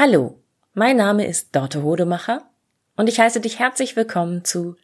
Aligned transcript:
Hallo, 0.00 0.38
mein 0.74 0.96
Name 0.96 1.26
ist 1.26 1.56
Dorte 1.56 1.82
Hodemacher 1.82 2.48
und 2.94 3.08
ich 3.08 3.18
heiße 3.18 3.40
dich 3.40 3.58
herzlich 3.58 3.96
willkommen 3.96 4.44
zu 4.44 4.76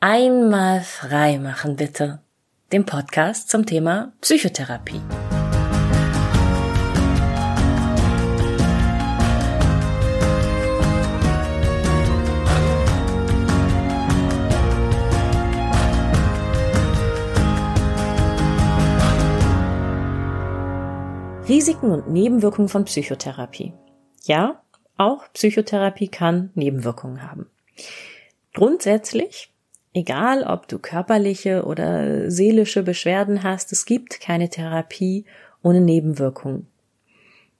Einmal 0.00 0.80
frei 0.80 1.38
machen 1.38 1.76
bitte, 1.76 2.20
dem 2.72 2.84
Podcast 2.84 3.48
zum 3.48 3.64
Thema 3.64 4.12
Psychotherapie. 4.20 5.00
Risiken 21.48 21.92
und 21.92 22.10
Nebenwirkungen 22.10 22.68
von 22.68 22.84
Psychotherapie. 22.84 23.72
Ja, 24.28 24.60
auch 24.98 25.24
Psychotherapie 25.32 26.08
kann 26.08 26.50
Nebenwirkungen 26.54 27.22
haben. 27.22 27.46
Grundsätzlich, 28.52 29.50
egal 29.94 30.42
ob 30.42 30.68
du 30.68 30.78
körperliche 30.78 31.64
oder 31.64 32.30
seelische 32.30 32.82
Beschwerden 32.82 33.42
hast, 33.42 33.72
es 33.72 33.86
gibt 33.86 34.20
keine 34.20 34.50
Therapie 34.50 35.24
ohne 35.62 35.80
Nebenwirkungen. 35.80 36.66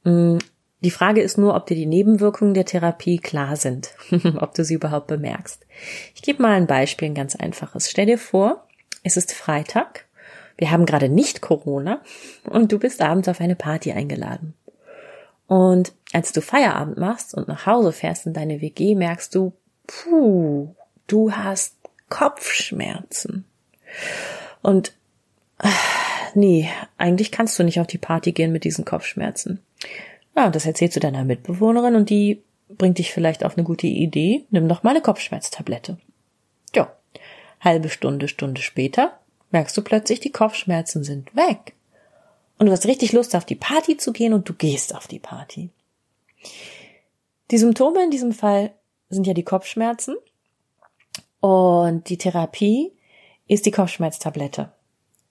Mm, 0.05 0.37
die 0.81 0.91
Frage 0.91 1.23
ist 1.23 1.39
nur, 1.39 1.55
ob 1.55 1.65
dir 1.67 1.75
die 1.75 1.87
Nebenwirkungen 1.87 2.53
der 2.53 2.67
Therapie 2.67 3.19
klar 3.19 3.57
sind, 3.57 3.95
ob 4.37 4.53
du 4.53 4.63
sie 4.63 4.75
überhaupt 4.75 5.07
bemerkst. 5.07 5.65
Ich 6.15 6.21
gebe 6.21 6.43
mal 6.43 6.53
ein 6.53 6.67
Beispiel, 6.67 7.09
ein 7.09 7.15
ganz 7.15 7.35
einfaches. 7.35 7.91
Stell 7.91 8.07
dir 8.07 8.19
vor, 8.19 8.67
es 9.05 9.17
ist 9.17 9.33
Freitag, 9.33 10.05
wir 10.59 10.71
haben 10.71 10.85
gerade 10.85 11.09
nicht 11.09 11.41
Corona 11.41 12.03
und 12.45 12.73
du 12.73 12.79
bist 12.79 13.01
abends 13.01 13.29
auf 13.29 13.41
eine 13.41 13.57
Party 13.57 13.93
eingeladen. 13.93 14.53
Und 15.49 15.95
als 16.13 16.33
du 16.33 16.43
Feierabend 16.43 16.99
machst 16.99 17.35
und 17.35 17.49
nach 17.49 17.67
Hause 17.67 17.93
fährst 17.93 18.27
in 18.27 18.35
deine 18.35 18.61
WG, 18.61 18.95
merkst 18.95 19.35
du, 19.35 19.55
puh, 19.87 20.75
du 21.07 21.33
hast 21.33 21.75
Kopfschmerzen. 22.11 23.47
Und 24.63 24.93
ach, 25.57 26.35
nee, 26.35 26.69
eigentlich 26.99 27.33
kannst 27.33 27.59
du 27.59 27.65
nicht 27.65 27.81
auf 27.81 27.87
die 27.87 27.99
Party 27.99 28.33
gehen 28.33 28.53
mit 28.53 28.65
diesen 28.65 28.85
Kopfschmerzen. 28.85 29.61
Ja, 30.37 30.51
das 30.51 30.67
erzählst 30.67 30.97
du 30.97 31.01
deiner 31.01 31.25
Mitbewohnerin 31.25 31.97
und 31.97 32.11
die 32.11 32.43
bringt 32.69 32.99
dich 32.99 33.13
vielleicht 33.13 33.43
auf 33.43 33.57
eine 33.57 33.65
gute 33.65 33.87
Idee. 33.87 34.45
Nimm 34.51 34.69
doch 34.69 34.83
mal 34.83 34.91
eine 34.91 35.01
Kopfschmerztablette. 35.01 35.97
Ja, 36.75 36.93
halbe 37.61 37.89
Stunde, 37.89 38.29
Stunde 38.29 38.61
später 38.61 39.19
merkst 39.51 39.75
du 39.79 39.83
plötzlich, 39.83 40.21
die 40.21 40.31
Kopfschmerzen 40.31 41.05
sind 41.05 41.35
weg 41.35 41.73
und 42.59 42.67
du 42.67 42.73
hast 42.73 42.87
richtig 42.87 43.13
Lust 43.13 43.35
auf 43.35 43.45
die 43.45 43.55
Party 43.55 43.97
zu 43.97 44.13
gehen 44.13 44.33
und 44.33 44.49
du 44.49 44.53
gehst 44.53 44.95
auf 44.95 45.07
die 45.07 45.21
Party. 45.21 45.71
Die 47.51 47.59
Symptome 47.59 48.05
in 48.05 48.11
diesem 48.11 48.33
Fall 48.33 48.75
sind 49.09 49.27
ja 49.27 49.35
die 49.35 49.45
Kopfschmerzen 49.45 50.17
und 51.41 52.09
die 52.09 52.19
Therapie 52.19 52.93
ist 53.47 53.65
die 53.65 53.71
Kopfschmerztablette. 53.71 54.73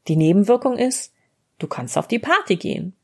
Die 0.07 0.15
Nebenwirkung 0.15 0.77
ist, 0.77 1.13
du 1.59 1.67
kannst 1.67 1.97
auf 1.97 2.07
die 2.07 2.19
Party 2.19 2.55
gehen. 2.55 2.95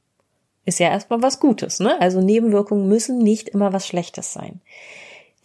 Ist 0.65 0.80
ja 0.80 0.89
erstmal 0.89 1.21
was 1.21 1.41
Gutes, 1.41 1.80
ne? 1.80 1.99
Also 1.99 2.21
Nebenwirkungen 2.21 2.87
müssen 2.87 3.17
nicht 3.17 3.49
immer 3.49 3.73
was 3.73 3.85
Schlechtes 3.85 4.31
sein. 4.31 4.61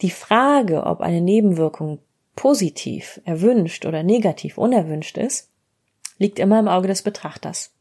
Die 0.01 0.11
Frage, 0.11 0.83
ob 0.85 1.01
eine 1.01 1.19
Nebenwirkung 1.19 1.99
positiv, 2.37 3.19
erwünscht 3.25 3.85
oder 3.85 4.01
negativ 4.01 4.57
unerwünscht 4.57 5.17
ist, 5.17 5.49
liegt 6.17 6.39
immer 6.39 6.59
im 6.59 6.69
Auge 6.69 6.87
des 6.87 7.01
Betrachters 7.01 7.73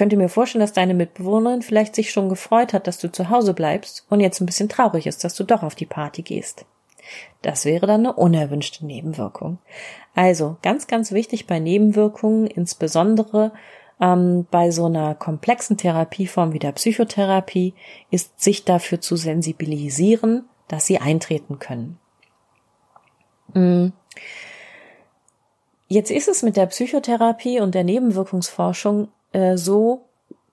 könnte 0.00 0.16
mir 0.16 0.30
vorstellen, 0.30 0.60
dass 0.60 0.72
deine 0.72 0.94
Mitbewohnerin 0.94 1.60
vielleicht 1.60 1.94
sich 1.94 2.10
schon 2.10 2.30
gefreut 2.30 2.72
hat, 2.72 2.86
dass 2.86 2.96
du 2.96 3.12
zu 3.12 3.28
Hause 3.28 3.52
bleibst 3.52 4.06
und 4.08 4.20
jetzt 4.20 4.40
ein 4.40 4.46
bisschen 4.46 4.70
traurig 4.70 5.06
ist, 5.06 5.24
dass 5.24 5.34
du 5.34 5.44
doch 5.44 5.62
auf 5.62 5.74
die 5.74 5.84
Party 5.84 6.22
gehst. 6.22 6.64
Das 7.42 7.66
wäre 7.66 7.86
dann 7.86 8.06
eine 8.06 8.14
unerwünschte 8.14 8.86
Nebenwirkung. 8.86 9.58
Also 10.14 10.56
ganz, 10.62 10.86
ganz 10.86 11.12
wichtig 11.12 11.46
bei 11.46 11.58
Nebenwirkungen, 11.58 12.46
insbesondere 12.46 13.52
ähm, 14.00 14.46
bei 14.50 14.70
so 14.70 14.86
einer 14.86 15.14
komplexen 15.14 15.76
Therapieform 15.76 16.54
wie 16.54 16.58
der 16.58 16.72
Psychotherapie, 16.72 17.74
ist 18.10 18.40
sich 18.40 18.64
dafür 18.64 19.02
zu 19.02 19.16
sensibilisieren, 19.16 20.48
dass 20.66 20.86
sie 20.86 20.98
eintreten 20.98 21.58
können. 21.58 21.98
Mhm. 23.52 23.92
Jetzt 25.88 26.10
ist 26.10 26.28
es 26.28 26.42
mit 26.42 26.56
der 26.56 26.64
Psychotherapie 26.66 27.60
und 27.60 27.74
der 27.74 27.84
Nebenwirkungsforschung 27.84 29.08
äh, 29.32 29.56
so, 29.56 30.06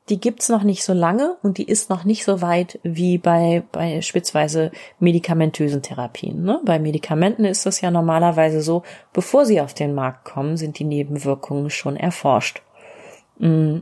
die 0.09 0.19
gibt's 0.19 0.47
noch 0.49 0.63
nicht 0.63 0.83
so 0.83 0.93
lange 0.93 1.37
und 1.43 1.57
die 1.57 1.67
ist 1.67 1.89
noch 1.89 2.05
nicht 2.05 2.23
so 2.23 2.41
weit 2.41 2.79
wie 2.83 3.17
bei 3.17 3.63
beispielsweise 3.71 4.71
medikamentösen 4.99 5.81
Therapien. 5.81 6.43
Ne? 6.43 6.61
Bei 6.63 6.79
Medikamenten 6.79 7.43
ist 7.43 7.65
das 7.65 7.81
ja 7.81 7.91
normalerweise 7.91 8.61
so, 8.61 8.83
bevor 9.11 9.45
sie 9.45 9.59
auf 9.59 9.73
den 9.73 9.93
Markt 9.93 10.23
kommen, 10.23 10.55
sind 10.55 10.79
die 10.79 10.85
Nebenwirkungen 10.85 11.69
schon 11.69 11.97
erforscht. 11.97 12.61
Mm, 13.39 13.79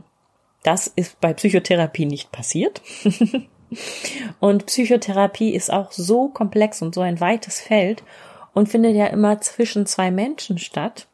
das 0.64 0.88
ist 0.88 1.20
bei 1.20 1.32
Psychotherapie 1.32 2.06
nicht 2.06 2.32
passiert. 2.32 2.82
und 4.40 4.66
Psychotherapie 4.66 5.54
ist 5.54 5.72
auch 5.72 5.92
so 5.92 6.28
komplex 6.28 6.82
und 6.82 6.94
so 6.94 7.02
ein 7.02 7.20
weites 7.20 7.60
Feld 7.60 8.02
und 8.52 8.68
findet 8.68 8.96
ja 8.96 9.06
immer 9.06 9.40
zwischen 9.40 9.86
zwei 9.86 10.10
Menschen 10.10 10.58
statt. 10.58 11.06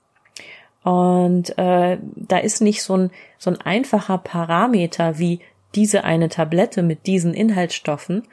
Und 0.83 1.57
äh, 1.59 1.99
da 2.17 2.39
ist 2.39 2.61
nicht 2.61 2.83
so 2.83 2.97
ein, 2.97 3.11
so 3.39 3.51
ein 3.51 3.61
einfacher 3.61 4.19
Parameter 4.19 5.19
wie 5.19 5.41
diese 5.75 6.05
eine 6.05 6.29
Tablette 6.29 6.83
mit 6.83 7.07
diesen 7.07 7.35
Inhaltsstoffen, 7.35 8.27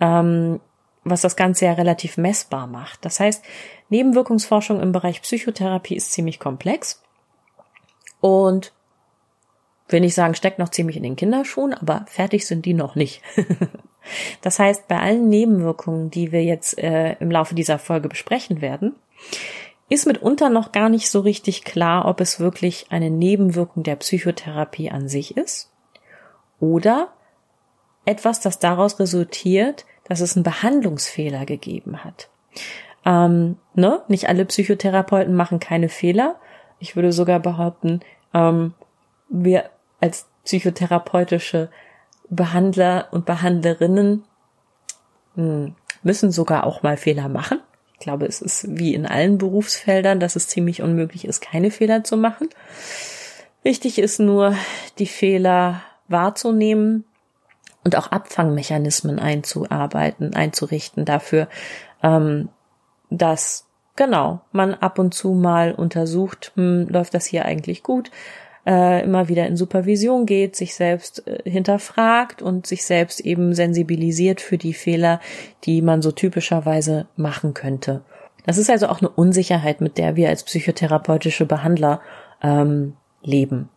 ähm, 0.00 0.60
was 1.04 1.20
das 1.20 1.36
Ganze 1.36 1.66
ja 1.66 1.72
relativ 1.72 2.16
messbar 2.16 2.66
macht. 2.66 3.04
Das 3.04 3.20
heißt, 3.20 3.44
Nebenwirkungsforschung 3.88 4.80
im 4.80 4.92
Bereich 4.92 5.22
Psychotherapie 5.22 5.96
ist 5.96 6.12
ziemlich 6.12 6.38
komplex 6.38 7.02
und 8.20 8.72
will 9.88 10.00
nicht 10.00 10.14
sagen, 10.14 10.34
steckt 10.34 10.58
noch 10.58 10.70
ziemlich 10.70 10.96
in 10.96 11.02
den 11.02 11.16
Kinderschuhen, 11.16 11.74
aber 11.74 12.04
fertig 12.08 12.46
sind 12.46 12.64
die 12.66 12.74
noch 12.74 12.94
nicht. 12.94 13.22
das 14.40 14.58
heißt, 14.58 14.88
bei 14.88 14.98
allen 14.98 15.28
Nebenwirkungen, 15.28 16.10
die 16.10 16.32
wir 16.32 16.42
jetzt 16.42 16.78
äh, 16.78 17.14
im 17.20 17.30
Laufe 17.30 17.54
dieser 17.54 17.78
Folge 17.78 18.08
besprechen 18.08 18.60
werden, 18.60 18.94
ist 19.92 20.06
mitunter 20.06 20.48
noch 20.48 20.72
gar 20.72 20.88
nicht 20.88 21.10
so 21.10 21.20
richtig 21.20 21.64
klar, 21.64 22.06
ob 22.06 22.20
es 22.20 22.40
wirklich 22.40 22.86
eine 22.90 23.10
Nebenwirkung 23.10 23.82
der 23.82 23.96
Psychotherapie 23.96 24.90
an 24.90 25.08
sich 25.08 25.36
ist 25.36 25.70
oder 26.60 27.08
etwas, 28.06 28.40
das 28.40 28.58
daraus 28.58 28.98
resultiert, 28.98 29.84
dass 30.04 30.20
es 30.20 30.34
einen 30.34 30.44
Behandlungsfehler 30.44 31.44
gegeben 31.44 32.04
hat. 32.04 32.30
Ähm, 33.04 33.58
ne? 33.74 34.02
Nicht 34.08 34.28
alle 34.28 34.46
Psychotherapeuten 34.46 35.34
machen 35.34 35.60
keine 35.60 35.88
Fehler. 35.88 36.36
Ich 36.78 36.96
würde 36.96 37.12
sogar 37.12 37.38
behaupten, 37.38 38.00
ähm, 38.32 38.72
wir 39.28 39.70
als 40.00 40.26
psychotherapeutische 40.44 41.70
Behandler 42.30 43.08
und 43.10 43.26
Behandlerinnen 43.26 44.24
mh, 45.34 45.44
hm, 45.44 45.74
müssen 46.02 46.32
sogar 46.32 46.64
auch 46.64 46.82
mal 46.82 46.96
Fehler 46.96 47.28
machen 47.28 47.60
glaube, 48.02 48.26
es 48.26 48.42
ist 48.42 48.66
wie 48.78 48.94
in 48.94 49.06
allen 49.06 49.38
Berufsfeldern, 49.38 50.20
dass 50.20 50.36
es 50.36 50.48
ziemlich 50.48 50.82
unmöglich 50.82 51.26
ist, 51.26 51.40
keine 51.40 51.70
Fehler 51.70 52.04
zu 52.04 52.16
machen. 52.16 52.48
Wichtig 53.62 53.98
ist 53.98 54.18
nur, 54.18 54.54
die 54.98 55.06
Fehler 55.06 55.82
wahrzunehmen 56.08 57.04
und 57.84 57.96
auch 57.96 58.08
Abfangmechanismen 58.08 59.18
einzuarbeiten, 59.18 60.34
einzurichten 60.34 61.04
dafür, 61.04 61.48
ähm, 62.02 62.48
dass 63.10 63.66
genau 63.96 64.40
man 64.52 64.74
ab 64.74 64.98
und 64.98 65.14
zu 65.14 65.32
mal 65.32 65.72
untersucht, 65.72 66.52
hm, 66.56 66.88
läuft 66.88 67.14
das 67.14 67.26
hier 67.26 67.44
eigentlich 67.44 67.82
gut, 67.82 68.10
äh, 68.66 69.02
immer 69.04 69.28
wieder 69.28 69.46
in 69.46 69.56
Supervision 69.56 70.26
geht, 70.26 70.56
sich 70.56 70.74
selbst 70.74 71.26
äh, 71.26 71.48
hinterfragt 71.48 72.42
und 72.42 72.66
sich 72.66 72.84
selbst 72.84 73.20
eben 73.20 73.54
sensibilisiert 73.54 74.40
für 74.40 74.58
die 74.58 74.74
Fehler, 74.74 75.20
die 75.64 75.82
man 75.82 76.02
so 76.02 76.12
typischerweise 76.12 77.06
machen 77.16 77.54
könnte. 77.54 78.02
Das 78.46 78.58
ist 78.58 78.70
also 78.70 78.88
auch 78.88 79.00
eine 79.00 79.08
Unsicherheit, 79.08 79.80
mit 79.80 79.98
der 79.98 80.16
wir 80.16 80.28
als 80.28 80.44
psychotherapeutische 80.44 81.46
Behandler 81.46 82.00
ähm, 82.42 82.94
leben. 83.22 83.68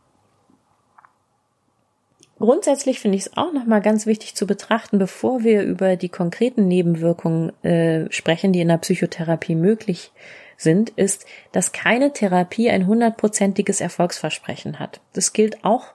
Grundsätzlich 2.38 3.00
finde 3.00 3.18
ich 3.18 3.27
es 3.27 3.38
auch 3.38 3.54
nochmal 3.54 3.81
ganz 3.81 4.06
wichtig 4.06 4.36
zu 4.36 4.45
betrachten, 4.45 5.00
bevor 5.00 5.44
wir 5.44 5.63
über 5.63 5.95
die 5.95 6.09
konkreten 6.09 6.68
Nebenwirkungen 6.68 7.51
äh, 7.63 8.12
sprechen, 8.12 8.51
die 8.51 8.59
in 8.59 8.68
der 8.68 8.77
Psychotherapie 8.77 9.56
möglich 9.56 10.12
sind, 10.13 10.44
ist, 10.96 11.25
dass 11.52 11.72
keine 11.72 12.13
Therapie 12.13 12.69
ein 12.69 12.88
hundertprozentiges 12.88 13.81
Erfolgsversprechen 13.81 14.80
hat. 14.80 15.02
Das 15.13 15.34
gilt 15.34 15.63
auch 15.63 15.94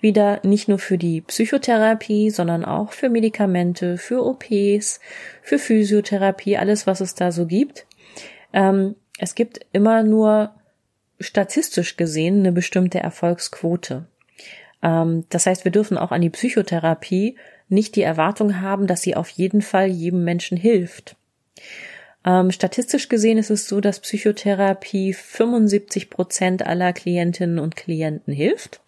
wieder 0.00 0.40
nicht 0.44 0.68
nur 0.68 0.78
für 0.78 0.98
die 0.98 1.20
Psychotherapie, 1.20 2.30
sondern 2.30 2.64
auch 2.64 2.92
für 2.92 3.08
Medikamente, 3.08 3.98
für 3.98 4.24
OPs, 4.24 5.00
für 5.42 5.58
Physiotherapie, 5.58 6.56
alles, 6.56 6.86
was 6.86 7.00
es 7.00 7.14
da 7.14 7.32
so 7.32 7.46
gibt. 7.46 7.86
Ähm, 8.52 8.94
es 9.18 9.34
gibt 9.34 9.60
immer 9.72 10.02
nur 10.02 10.54
statistisch 11.20 11.96
gesehen 11.96 12.40
eine 12.40 12.52
bestimmte 12.52 13.00
Erfolgsquote. 13.00 14.06
Ähm, 14.82 15.24
das 15.30 15.46
heißt, 15.46 15.64
wir 15.64 15.72
dürfen 15.72 15.98
auch 15.98 16.12
an 16.12 16.20
die 16.20 16.30
Psychotherapie 16.30 17.36
nicht 17.68 17.96
die 17.96 18.02
Erwartung 18.02 18.60
haben, 18.60 18.86
dass 18.86 19.02
sie 19.02 19.16
auf 19.16 19.28
jeden 19.28 19.62
Fall 19.62 19.88
jedem 19.88 20.24
Menschen 20.24 20.56
hilft. 20.56 21.16
Ähm, 22.24 22.50
statistisch 22.50 23.08
gesehen 23.08 23.38
ist 23.38 23.50
es 23.50 23.68
so, 23.68 23.80
dass 23.80 24.00
Psychotherapie 24.00 25.12
75 25.12 26.10
Prozent 26.10 26.66
aller 26.66 26.92
Klientinnen 26.92 27.58
und 27.58 27.76
Klienten 27.76 28.32
hilft. 28.32 28.80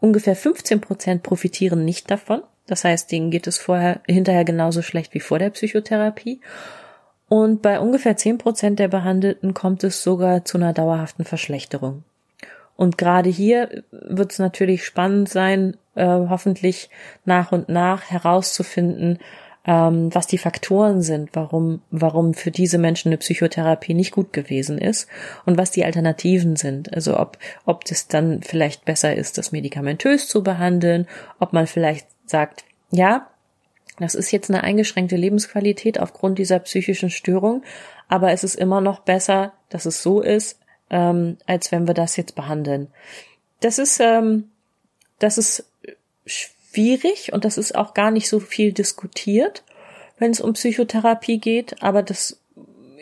Ungefähr 0.00 0.36
15 0.36 0.80
Prozent 0.80 1.22
profitieren 1.22 1.84
nicht 1.84 2.10
davon. 2.10 2.42
Das 2.66 2.84
heißt, 2.84 3.10
denen 3.10 3.30
geht 3.30 3.46
es 3.46 3.58
vorher, 3.58 4.00
hinterher 4.06 4.44
genauso 4.44 4.82
schlecht 4.82 5.14
wie 5.14 5.20
vor 5.20 5.38
der 5.38 5.50
Psychotherapie. 5.50 6.40
Und 7.28 7.62
bei 7.62 7.80
ungefähr 7.80 8.16
10 8.16 8.38
Prozent 8.38 8.78
der 8.78 8.88
Behandelten 8.88 9.54
kommt 9.54 9.82
es 9.82 10.02
sogar 10.02 10.44
zu 10.44 10.58
einer 10.58 10.72
dauerhaften 10.72 11.24
Verschlechterung. 11.24 12.04
Und 12.76 12.98
gerade 12.98 13.30
hier 13.30 13.84
wird 13.90 14.32
es 14.32 14.38
natürlich 14.38 14.84
spannend 14.84 15.28
sein, 15.28 15.76
äh, 15.94 16.04
hoffentlich 16.04 16.90
nach 17.24 17.50
und 17.52 17.68
nach 17.68 18.10
herauszufinden, 18.10 19.18
ähm, 19.66 20.14
was 20.14 20.26
die 20.26 20.38
Faktoren 20.38 21.02
sind, 21.02 21.30
warum, 21.32 21.82
warum 21.90 22.34
für 22.34 22.50
diese 22.50 22.78
Menschen 22.78 23.08
eine 23.08 23.18
Psychotherapie 23.18 23.94
nicht 23.94 24.12
gut 24.12 24.32
gewesen 24.32 24.78
ist 24.78 25.08
und 25.44 25.58
was 25.58 25.72
die 25.72 25.84
Alternativen 25.84 26.56
sind. 26.56 26.94
Also 26.94 27.18
ob, 27.18 27.38
ob 27.64 27.84
das 27.84 28.06
dann 28.06 28.42
vielleicht 28.42 28.84
besser 28.84 29.14
ist, 29.14 29.38
das 29.38 29.52
medikamentös 29.52 30.28
zu 30.28 30.42
behandeln, 30.42 31.06
ob 31.40 31.52
man 31.52 31.66
vielleicht 31.66 32.06
sagt, 32.26 32.64
ja, 32.90 33.28
das 33.98 34.14
ist 34.14 34.30
jetzt 34.30 34.50
eine 34.50 34.62
eingeschränkte 34.62 35.16
Lebensqualität 35.16 35.98
aufgrund 35.98 36.38
dieser 36.38 36.58
psychischen 36.60 37.10
Störung, 37.10 37.62
aber 38.08 38.30
es 38.32 38.44
ist 38.44 38.54
immer 38.54 38.80
noch 38.80 39.00
besser, 39.00 39.52
dass 39.68 39.86
es 39.86 40.02
so 40.02 40.20
ist, 40.20 40.60
ähm, 40.90 41.38
als 41.46 41.72
wenn 41.72 41.88
wir 41.88 41.94
das 41.94 42.16
jetzt 42.16 42.36
behandeln. 42.36 42.88
Das 43.60 43.78
ist, 43.78 43.98
ähm, 44.00 44.50
das 45.18 45.38
ist 45.38 45.64
schwierig 46.76 47.32
und 47.32 47.44
das 47.44 47.56
ist 47.56 47.74
auch 47.74 47.94
gar 47.94 48.10
nicht 48.10 48.28
so 48.28 48.38
viel 48.38 48.72
diskutiert, 48.72 49.64
wenn 50.18 50.30
es 50.30 50.40
um 50.40 50.52
Psychotherapie 50.52 51.38
geht, 51.38 51.82
aber 51.82 52.02
das 52.02 52.38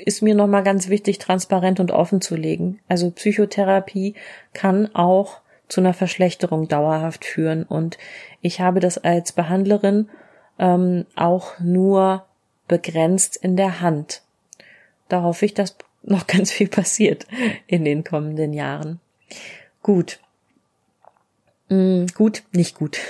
ist 0.05 0.23
mir 0.23 0.35
nochmal 0.35 0.63
ganz 0.63 0.89
wichtig, 0.89 1.19
transparent 1.19 1.81
und 1.81 1.91
offen 1.91 2.21
zu 2.21 2.37
legen. 2.37 2.79
Also 2.89 3.11
Psychotherapie 3.11 4.15
kann 4.53 4.95
auch 4.95 5.41
zu 5.69 5.81
einer 5.81 5.95
Verschlechterung 5.95 6.69
dauerhaft 6.69 7.25
führen 7.25 7.65
und 7.65 7.99
ich 8.43 8.61
habe 8.61 8.79
das 8.79 8.99
als 8.99 9.33
Behandlerin 9.33 10.09
ähm, 10.59 11.07
auch 11.17 11.59
nur 11.59 12.27
begrenzt 12.69 13.37
in 13.37 13.57
der 13.57 13.81
Hand. 13.81 14.23
Da 15.09 15.23
hoffe 15.23 15.47
ich, 15.47 15.55
dass 15.55 15.77
noch 16.03 16.29
ganz 16.29 16.53
viel 16.53 16.69
passiert 16.69 17.27
in 17.67 17.85
den 17.85 18.05
kommenden 18.05 18.53
Jahren. 18.53 19.01
Gut. 19.83 20.21
Mm, 21.71 22.07
gut, 22.15 22.45
nicht 22.53 22.77
gut. 22.77 23.01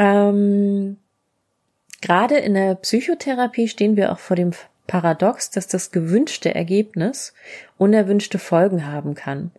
Ähm, 0.00 0.96
Gerade 2.00 2.38
in 2.38 2.54
der 2.54 2.76
Psychotherapie 2.76 3.68
stehen 3.68 3.96
wir 3.96 4.10
auch 4.10 4.18
vor 4.18 4.36
dem 4.36 4.52
Paradox, 4.86 5.50
dass 5.50 5.66
das 5.66 5.90
gewünschte 5.90 6.54
Ergebnis 6.54 7.34
unerwünschte 7.76 8.38
Folgen 8.38 8.86
haben 8.86 9.14
kann. 9.14 9.50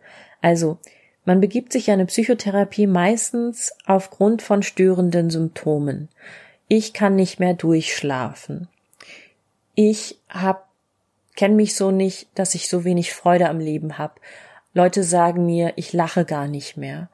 Also, 0.41 0.79
man 1.23 1.39
begibt 1.39 1.71
sich 1.71 1.87
ja 1.87 1.93
eine 1.93 2.07
Psychotherapie 2.07 2.87
meistens 2.87 3.73
aufgrund 3.85 4.41
von 4.41 4.63
störenden 4.63 5.29
Symptomen. 5.29 6.09
Ich 6.67 6.93
kann 6.93 7.15
nicht 7.15 7.39
mehr 7.39 7.53
durchschlafen. 7.53 8.67
Ich 9.75 10.17
hab 10.27 10.67
kenne 11.35 11.55
mich 11.55 11.75
so 11.75 11.91
nicht, 11.91 12.27
dass 12.35 12.55
ich 12.55 12.67
so 12.67 12.83
wenig 12.83 13.13
Freude 13.13 13.49
am 13.49 13.59
Leben 13.59 13.97
habe. 13.97 14.15
Leute 14.73 15.03
sagen 15.03 15.45
mir, 15.45 15.73
ich 15.75 15.93
lache 15.93 16.25
gar 16.25 16.47
nicht 16.47 16.75
mehr. 16.75 17.09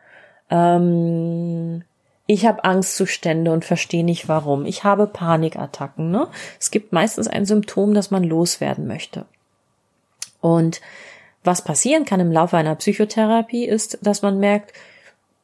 Ähm, 0.50 1.84
ich 2.28 2.46
habe 2.46 2.66
Angstzustände 2.66 3.52
und 3.52 3.64
verstehe 3.64 4.04
nicht 4.04 4.28
warum. 4.28 4.66
Ich 4.66 4.84
habe 4.84 5.08
Panikattacken. 5.08 6.12
Ne? 6.12 6.28
Es 6.60 6.72
gibt 6.72 6.92
meistens 6.92 7.28
ein 7.28 7.46
Symptom, 7.46 7.94
das 7.94 8.12
man 8.12 8.24
loswerden 8.24 8.86
möchte. 8.86 9.26
Und 10.42 10.82
was 11.46 11.64
passieren 11.64 12.04
kann 12.04 12.20
im 12.20 12.32
Laufe 12.32 12.58
einer 12.58 12.76
Psychotherapie 12.76 13.66
ist, 13.66 14.00
dass 14.02 14.22
man 14.22 14.40
merkt, 14.40 14.74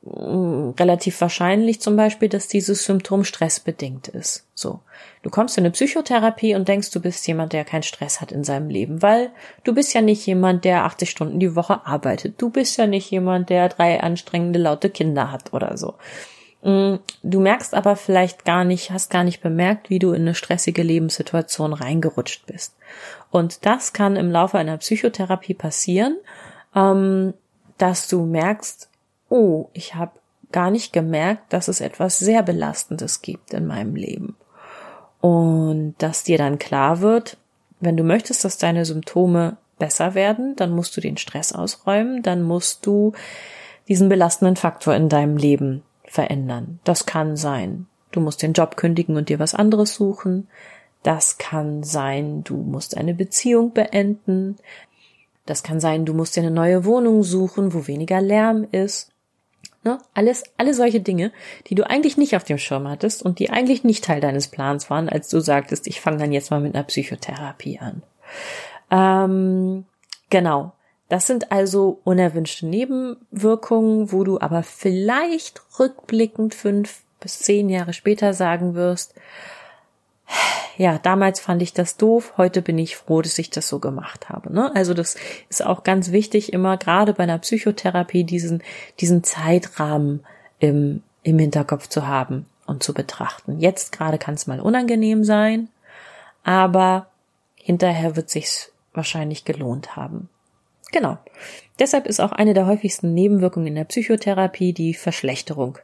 mm, 0.01 0.71
relativ 0.77 1.21
wahrscheinlich 1.21 1.79
zum 1.79 1.95
Beispiel, 1.95 2.27
dass 2.27 2.49
dieses 2.49 2.83
Symptom 2.83 3.23
stressbedingt 3.23 4.09
ist. 4.09 4.45
So. 4.53 4.81
Du 5.21 5.29
kommst 5.29 5.57
in 5.57 5.63
eine 5.63 5.71
Psychotherapie 5.71 6.53
und 6.53 6.67
denkst, 6.67 6.91
du 6.91 6.99
bist 6.99 7.25
jemand, 7.25 7.53
der 7.53 7.63
keinen 7.63 7.83
Stress 7.83 8.19
hat 8.19 8.33
in 8.33 8.43
seinem 8.43 8.69
Leben, 8.69 9.01
weil 9.01 9.31
du 9.63 9.73
bist 9.73 9.93
ja 9.93 10.01
nicht 10.01 10.25
jemand, 10.25 10.65
der 10.65 10.83
80 10.83 11.09
Stunden 11.09 11.39
die 11.39 11.55
Woche 11.55 11.85
arbeitet. 11.85 12.41
Du 12.41 12.49
bist 12.49 12.75
ja 12.75 12.87
nicht 12.87 13.09
jemand, 13.09 13.49
der 13.49 13.69
drei 13.69 14.01
anstrengende, 14.01 14.59
laute 14.59 14.89
Kinder 14.89 15.31
hat 15.31 15.53
oder 15.53 15.77
so. 15.77 15.93
Mm, 16.63 16.95
du 17.23 17.39
merkst 17.41 17.73
aber 17.73 17.95
vielleicht 17.95 18.45
gar 18.45 18.63
nicht, 18.63 18.91
hast 18.91 19.09
gar 19.09 19.23
nicht 19.23 19.41
bemerkt, 19.41 19.89
wie 19.89 19.99
du 19.99 20.13
in 20.13 20.21
eine 20.21 20.35
stressige 20.35 20.81
Lebenssituation 20.81 21.73
reingerutscht 21.73 22.45
bist. 22.45 22.75
Und 23.31 23.65
das 23.65 23.91
kann 23.91 24.15
im 24.15 24.31
Laufe 24.31 24.57
einer 24.57 24.77
Psychotherapie 24.77 25.53
passieren, 25.53 26.17
ähm, 26.73 27.33
dass 27.77 28.07
du 28.07 28.25
merkst, 28.25 28.89
oh, 29.29 29.69
ich 29.73 29.95
habe 29.95 30.13
gar 30.51 30.71
nicht 30.71 30.93
gemerkt, 30.93 31.51
dass 31.51 31.67
es 31.67 31.81
etwas 31.81 32.19
sehr 32.19 32.43
Belastendes 32.43 33.21
gibt 33.21 33.53
in 33.53 33.67
meinem 33.67 33.95
Leben. 33.95 34.37
Und 35.19 35.95
dass 35.97 36.23
dir 36.23 36.37
dann 36.37 36.59
klar 36.59 37.01
wird, 37.01 37.37
wenn 37.79 37.97
du 37.97 38.03
möchtest, 38.03 38.45
dass 38.45 38.57
deine 38.57 38.85
Symptome 38.85 39.57
besser 39.79 40.13
werden, 40.13 40.55
dann 40.55 40.71
musst 40.71 40.95
du 40.95 41.01
den 41.01 41.17
Stress 41.17 41.51
ausräumen, 41.51 42.21
dann 42.21 42.43
musst 42.43 42.85
du 42.85 43.13
diesen 43.89 44.07
belastenden 44.07 44.55
Faktor 44.55 44.95
in 44.95 45.09
deinem 45.09 45.35
Leben 45.35 45.83
verändern. 46.13 46.79
Das 46.83 47.07
kann 47.07 47.35
sein, 47.35 47.87
du 48.11 48.19
musst 48.19 48.43
den 48.43 48.53
Job 48.53 48.77
kündigen 48.77 49.17
und 49.17 49.29
dir 49.29 49.39
was 49.39 49.55
anderes 49.55 49.95
suchen. 49.95 50.47
Das 51.01 51.39
kann 51.39 51.81
sein, 51.83 52.43
du 52.43 52.55
musst 52.55 52.95
eine 52.95 53.15
Beziehung 53.15 53.73
beenden. 53.73 54.57
Das 55.47 55.63
kann 55.63 55.79
sein, 55.79 56.05
du 56.05 56.13
musst 56.13 56.35
dir 56.35 56.41
eine 56.41 56.51
neue 56.51 56.85
Wohnung 56.85 57.23
suchen, 57.23 57.73
wo 57.73 57.87
weniger 57.87 58.21
Lärm 58.21 58.67
ist. 58.71 59.09
Ne? 59.83 59.97
Alles, 60.13 60.43
alle 60.55 60.75
solche 60.75 61.01
Dinge, 61.01 61.31
die 61.67 61.75
du 61.75 61.89
eigentlich 61.89 62.15
nicht 62.15 62.35
auf 62.35 62.43
dem 62.43 62.59
Schirm 62.59 62.87
hattest 62.87 63.23
und 63.23 63.39
die 63.39 63.49
eigentlich 63.49 63.83
nicht 63.83 64.03
Teil 64.03 64.21
deines 64.21 64.47
Plans 64.47 64.91
waren, 64.91 65.09
als 65.09 65.29
du 65.29 65.39
sagtest, 65.39 65.87
ich 65.87 65.99
fange 65.99 66.17
dann 66.17 66.31
jetzt 66.31 66.51
mal 66.51 66.61
mit 66.61 66.75
einer 66.75 66.83
Psychotherapie 66.83 67.79
an. 67.79 68.03
Ähm, 68.91 69.85
genau. 70.29 70.73
Das 71.09 71.27
sind 71.27 71.51
also 71.51 71.99
unerwünschte 72.03 72.65
Nebenwirkungen, 72.65 74.11
wo 74.11 74.23
du 74.23 74.39
aber 74.39 74.63
vielleicht 74.63 75.61
rückblickend 75.79 76.55
fünf 76.55 77.01
bis 77.19 77.39
zehn 77.39 77.69
Jahre 77.69 77.93
später 77.93 78.33
sagen 78.33 78.75
wirst, 78.75 79.13
ja, 80.77 80.97
damals 80.97 81.39
fand 81.39 81.61
ich 81.61 81.73
das 81.73 81.97
doof, 81.97 82.33
heute 82.37 82.61
bin 82.61 82.79
ich 82.79 82.95
froh, 82.95 83.21
dass 83.21 83.37
ich 83.37 83.49
das 83.49 83.67
so 83.67 83.79
gemacht 83.79 84.29
habe. 84.29 84.51
Ne? 84.51 84.75
Also 84.75 84.93
das 84.93 85.15
ist 85.49 85.63
auch 85.63 85.83
ganz 85.83 86.11
wichtig, 86.11 86.51
immer 86.51 86.77
gerade 86.77 87.13
bei 87.13 87.23
einer 87.23 87.37
Psychotherapie 87.37 88.23
diesen, 88.23 88.63
diesen 88.99 89.23
Zeitrahmen 89.23 90.25
im, 90.59 91.03
im 91.21 91.37
Hinterkopf 91.37 91.87
zu 91.87 92.07
haben 92.07 92.47
und 92.65 92.81
zu 92.81 92.93
betrachten. 92.93 93.59
Jetzt 93.59 93.91
gerade 93.91 94.17
kann 94.17 94.33
es 94.33 94.47
mal 94.47 94.59
unangenehm 94.59 95.23
sein, 95.23 95.69
aber 96.43 97.07
hinterher 97.55 98.15
wird 98.15 98.29
sich's 98.29 98.71
wahrscheinlich 98.93 99.45
gelohnt 99.45 99.95
haben. 99.95 100.29
Genau. 100.93 101.17
Deshalb 101.79 102.05
ist 102.05 102.21
auch 102.21 102.31
eine 102.31 102.53
der 102.53 102.67
häufigsten 102.67 103.13
Nebenwirkungen 103.13 103.67
in 103.67 103.75
der 103.75 103.83
Psychotherapie 103.83 104.71
die 104.73 104.93
Verschlechterung. 104.93 105.79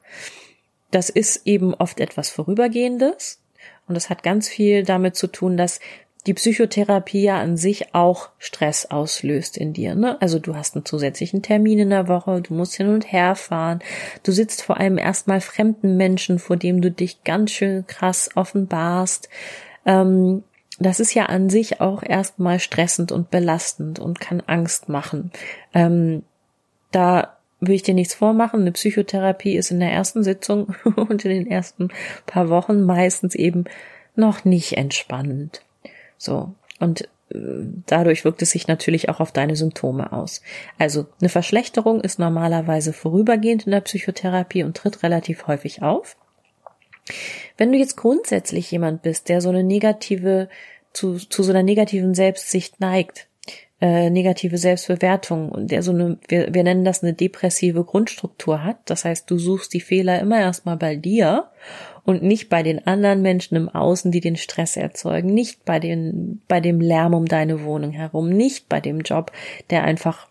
Das 0.91 1.09
ist 1.09 1.45
eben 1.45 1.73
oft 1.73 1.99
etwas 1.99 2.29
Vorübergehendes 2.29 3.41
und 3.87 3.95
das 3.95 4.09
hat 4.09 4.23
ganz 4.23 4.47
viel 4.47 4.83
damit 4.83 5.15
zu 5.15 5.27
tun, 5.27 5.57
dass 5.57 5.79
die 6.27 6.33
Psychotherapie 6.33 7.23
ja 7.23 7.39
an 7.39 7.57
sich 7.57 7.95
auch 7.95 8.29
Stress 8.37 8.85
auslöst 8.85 9.57
in 9.57 9.73
dir. 9.73 9.95
Ne? 9.95 10.21
Also 10.21 10.37
du 10.37 10.55
hast 10.55 10.75
einen 10.75 10.85
zusätzlichen 10.85 11.41
Termin 11.41 11.79
in 11.79 11.89
der 11.89 12.07
Woche, 12.07 12.41
du 12.41 12.53
musst 12.53 12.75
hin 12.75 12.89
und 12.89 13.11
her 13.11 13.35
fahren, 13.35 13.79
du 14.23 14.31
sitzt 14.31 14.61
vor 14.61 14.77
einem 14.77 14.99
erstmal 14.99 15.41
fremden 15.41 15.97
Menschen, 15.97 16.37
vor 16.37 16.57
dem 16.57 16.81
du 16.81 16.91
dich 16.91 17.23
ganz 17.23 17.51
schön 17.51 17.87
krass 17.87 18.29
offenbarst. 18.35 19.29
Ähm, 19.85 20.43
das 20.79 20.99
ist 20.99 21.13
ja 21.13 21.25
an 21.25 21.49
sich 21.49 21.81
auch 21.81 22.03
erstmal 22.03 22.59
stressend 22.59 23.11
und 23.11 23.29
belastend 23.29 23.99
und 23.99 24.19
kann 24.19 24.41
Angst 24.47 24.89
machen. 24.89 25.31
Ähm, 25.73 26.23
da 26.91 27.37
will 27.59 27.75
ich 27.75 27.83
dir 27.83 27.93
nichts 27.93 28.13
vormachen. 28.13 28.61
Eine 28.61 28.71
Psychotherapie 28.71 29.55
ist 29.55 29.71
in 29.71 29.79
der 29.79 29.91
ersten 29.91 30.23
Sitzung 30.23 30.75
und 30.95 31.25
in 31.25 31.31
den 31.31 31.51
ersten 31.51 31.89
paar 32.25 32.49
Wochen 32.49 32.83
meistens 32.83 33.35
eben 33.35 33.65
noch 34.15 34.45
nicht 34.45 34.77
entspannend. 34.77 35.61
So. 36.17 36.53
Und 36.79 37.01
äh, 37.31 37.37
dadurch 37.85 38.23
wirkt 38.23 38.41
es 38.41 38.51
sich 38.51 38.67
natürlich 38.67 39.09
auch 39.09 39.19
auf 39.19 39.31
deine 39.31 39.55
Symptome 39.55 40.13
aus. 40.13 40.41
Also 40.77 41.07
eine 41.19 41.29
Verschlechterung 41.29 42.01
ist 42.01 42.19
normalerweise 42.19 42.93
vorübergehend 42.93 43.65
in 43.65 43.71
der 43.71 43.81
Psychotherapie 43.81 44.63
und 44.63 44.77
tritt 44.77 45.03
relativ 45.03 45.47
häufig 45.47 45.81
auf. 45.81 46.15
Wenn 47.57 47.71
du 47.71 47.77
jetzt 47.77 47.97
grundsätzlich 47.97 48.71
jemand 48.71 49.01
bist, 49.01 49.29
der 49.29 49.41
so 49.41 49.49
eine 49.49 49.63
negative, 49.63 50.49
zu, 50.93 51.15
zu 51.17 51.43
so 51.43 51.51
einer 51.51 51.63
negativen 51.63 52.13
Selbstsicht 52.13 52.79
neigt, 52.79 53.27
äh, 53.81 54.09
negative 54.09 54.57
Selbstbewertung 54.57 55.49
und 55.49 55.71
der 55.71 55.83
so 55.83 55.91
eine, 55.91 56.17
wir, 56.27 56.53
wir 56.53 56.63
nennen 56.63 56.83
das 56.83 57.01
eine 57.01 57.13
depressive 57.13 57.85
Grundstruktur 57.85 58.63
hat. 58.63 58.77
Das 58.85 59.05
heißt, 59.05 59.29
du 59.31 59.37
suchst 59.37 59.73
die 59.73 59.79
Fehler 59.79 60.19
immer 60.19 60.39
erstmal 60.39 60.75
bei 60.75 60.95
dir 60.95 61.49
und 62.03 62.23
nicht 62.23 62.49
bei 62.49 62.61
den 62.61 62.85
anderen 62.87 63.21
Menschen 63.21 63.55
im 63.55 63.69
Außen, 63.69 64.11
die 64.11 64.19
den 64.19 64.35
Stress 64.35 64.75
erzeugen, 64.75 65.33
nicht 65.33 65.63
bei 65.63 65.79
den, 65.79 66.41
bei 66.47 66.59
dem 66.59 66.81
Lärm 66.81 67.13
um 67.13 67.25
deine 67.25 67.63
Wohnung 67.63 67.91
herum, 67.91 68.29
nicht 68.29 68.67
bei 68.67 68.81
dem 68.81 68.99
Job, 69.01 69.31
der 69.69 69.85
einfach 69.85 70.27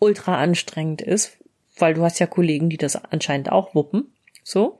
ultra 0.00 0.38
anstrengend 0.38 1.02
ist, 1.02 1.36
weil 1.78 1.94
du 1.94 2.02
hast 2.02 2.18
ja 2.18 2.26
Kollegen, 2.26 2.68
die 2.68 2.78
das 2.78 2.96
anscheinend 2.96 3.52
auch 3.52 3.74
wuppen, 3.74 4.12
so. 4.42 4.76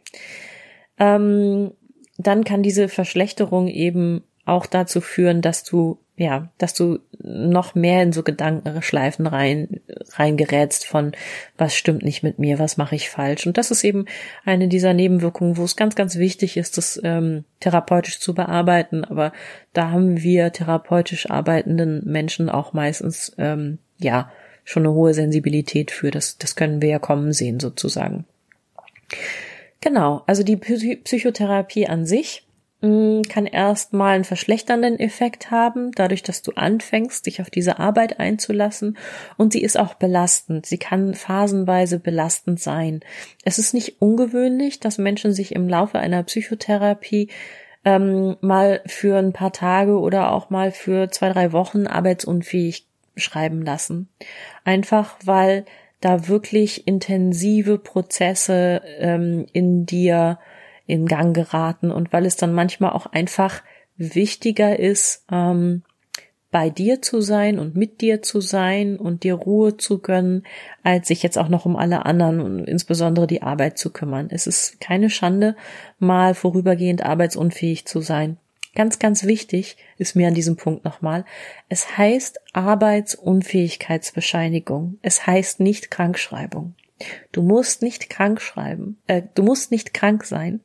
Ähm, 1.00 1.72
dann 2.18 2.44
kann 2.44 2.62
diese 2.62 2.88
Verschlechterung 2.88 3.66
eben 3.66 4.22
auch 4.44 4.66
dazu 4.66 5.00
führen, 5.00 5.42
dass 5.42 5.64
du 5.64 5.98
ja, 6.16 6.50
dass 6.58 6.74
du 6.74 6.98
noch 7.22 7.74
mehr 7.74 8.02
in 8.02 8.12
so 8.12 8.22
Gedankenschleifen 8.22 9.26
rein 9.26 9.80
reingerätst 10.10 10.86
von 10.86 11.12
was 11.56 11.74
stimmt 11.74 12.02
nicht 12.02 12.22
mit 12.22 12.38
mir, 12.38 12.58
was 12.58 12.76
mache 12.76 12.94
ich 12.94 13.08
falsch 13.08 13.46
und 13.46 13.56
das 13.56 13.70
ist 13.70 13.84
eben 13.84 14.04
eine 14.44 14.68
dieser 14.68 14.92
Nebenwirkungen, 14.92 15.56
wo 15.56 15.64
es 15.64 15.76
ganz 15.76 15.94
ganz 15.94 16.16
wichtig 16.16 16.58
ist, 16.58 16.76
das 16.76 17.00
ähm, 17.04 17.44
therapeutisch 17.60 18.20
zu 18.20 18.34
bearbeiten. 18.34 19.02
Aber 19.06 19.32
da 19.72 19.92
haben 19.92 20.20
wir 20.22 20.52
therapeutisch 20.52 21.30
arbeitenden 21.30 22.04
Menschen 22.04 22.50
auch 22.50 22.74
meistens 22.74 23.32
ähm, 23.38 23.78
ja 23.96 24.30
schon 24.64 24.84
eine 24.84 24.92
hohe 24.94 25.14
Sensibilität 25.14 25.90
für. 25.90 26.10
Das 26.10 26.36
das 26.36 26.54
können 26.54 26.82
wir 26.82 26.90
ja 26.90 26.98
kommen 26.98 27.32
sehen 27.32 27.60
sozusagen. 27.60 28.26
Genau, 29.80 30.22
also 30.26 30.42
die 30.42 30.56
Psychotherapie 30.56 31.86
an 31.86 32.06
sich 32.06 32.46
Mm, 32.82 33.22
kann 33.28 33.44
erstmal 33.44 34.14
einen 34.14 34.24
verschlechternden 34.24 34.98
Effekt 34.98 35.50
haben, 35.50 35.92
dadurch, 35.92 36.22
dass 36.22 36.40
du 36.40 36.52
anfängst, 36.52 37.26
dich 37.26 37.42
auf 37.42 37.50
diese 37.50 37.78
Arbeit 37.78 38.18
einzulassen. 38.18 38.96
Und 39.36 39.52
sie 39.52 39.62
ist 39.62 39.78
auch 39.78 39.94
belastend. 39.94 40.64
Sie 40.64 40.78
kann 40.78 41.14
phasenweise 41.14 41.98
belastend 41.98 42.58
sein. 42.58 43.00
Es 43.44 43.58
ist 43.58 43.74
nicht 43.74 44.00
ungewöhnlich, 44.00 44.80
dass 44.80 44.96
Menschen 44.96 45.34
sich 45.34 45.54
im 45.54 45.68
Laufe 45.68 45.98
einer 45.98 46.22
Psychotherapie 46.22 47.28
ähm, 47.84 48.36
mal 48.40 48.80
für 48.86 49.18
ein 49.18 49.34
paar 49.34 49.52
Tage 49.52 49.98
oder 49.98 50.32
auch 50.32 50.48
mal 50.48 50.70
für 50.70 51.10
zwei, 51.10 51.30
drei 51.30 51.52
Wochen 51.52 51.86
arbeitsunfähig 51.86 52.86
schreiben 53.16 53.60
lassen. 53.60 54.08
Einfach 54.64 55.16
weil 55.22 55.66
da 56.00 56.28
wirklich 56.28 56.86
intensive 56.86 57.78
Prozesse 57.78 58.82
ähm, 58.98 59.46
in 59.52 59.86
dir 59.86 60.38
in 60.86 61.06
Gang 61.06 61.34
geraten 61.34 61.90
und 61.90 62.12
weil 62.12 62.26
es 62.26 62.36
dann 62.36 62.52
manchmal 62.52 62.92
auch 62.92 63.06
einfach 63.06 63.62
wichtiger 63.96 64.78
ist, 64.78 65.24
ähm, 65.30 65.82
bei 66.50 66.68
dir 66.68 67.00
zu 67.00 67.20
sein 67.20 67.58
und 67.60 67.76
mit 67.76 68.00
dir 68.00 68.22
zu 68.22 68.40
sein 68.40 68.96
und 68.96 69.22
dir 69.22 69.34
Ruhe 69.34 69.76
zu 69.76 70.00
gönnen, 70.00 70.42
als 70.82 71.08
sich 71.08 71.22
jetzt 71.22 71.38
auch 71.38 71.48
noch 71.48 71.64
um 71.64 71.76
alle 71.76 72.06
anderen 72.06 72.40
und 72.40 72.64
insbesondere 72.64 73.28
die 73.28 73.42
Arbeit 73.42 73.78
zu 73.78 73.90
kümmern. 73.90 74.28
Es 74.30 74.48
ist 74.48 74.80
keine 74.80 75.10
Schande, 75.10 75.54
mal 76.00 76.34
vorübergehend 76.34 77.04
arbeitsunfähig 77.04 77.86
zu 77.86 78.00
sein. 78.00 78.36
Ganz, 78.74 78.98
ganz 78.98 79.24
wichtig 79.24 79.76
ist 79.98 80.16
mir 80.16 80.28
an 80.28 80.34
diesem 80.34 80.56
Punkt 80.56 80.84
nochmal, 80.84 81.24
es 81.68 81.98
heißt 81.98 82.40
Arbeitsunfähigkeitsbescheinigung. 82.52 84.98
Es 85.02 85.26
heißt 85.26 85.60
nicht 85.60 85.90
Krankschreibung. 85.90 86.74
Du 87.32 87.42
musst 87.42 87.82
nicht 87.82 88.10
krank 88.10 88.40
schreiben, 88.40 88.98
äh, 89.06 89.22
du 89.34 89.42
musst 89.42 89.70
nicht 89.70 89.94
krank 89.94 90.24
sein, 90.24 90.60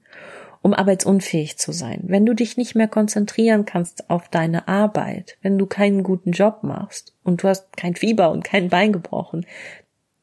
um 0.62 0.74
arbeitsunfähig 0.74 1.58
zu 1.58 1.72
sein. 1.72 2.02
Wenn 2.04 2.26
du 2.26 2.34
dich 2.34 2.58
nicht 2.58 2.76
mehr 2.76 2.88
konzentrieren 2.88 3.66
kannst 3.66 4.10
auf 4.10 4.30
deine 4.30 4.68
Arbeit, 4.68 5.38
wenn 5.42 5.58
du 5.58 5.66
keinen 5.66 6.04
guten 6.04 6.32
Job 6.32 6.64
machst 6.64 7.14
und 7.24 7.44
du 7.44 7.48
hast 7.48 7.78
kein 7.78 7.96
Fieber 7.96 8.32
und 8.32 8.44
kein 8.44 8.70
Bein 8.70 8.92
gebrochen, 8.92 9.46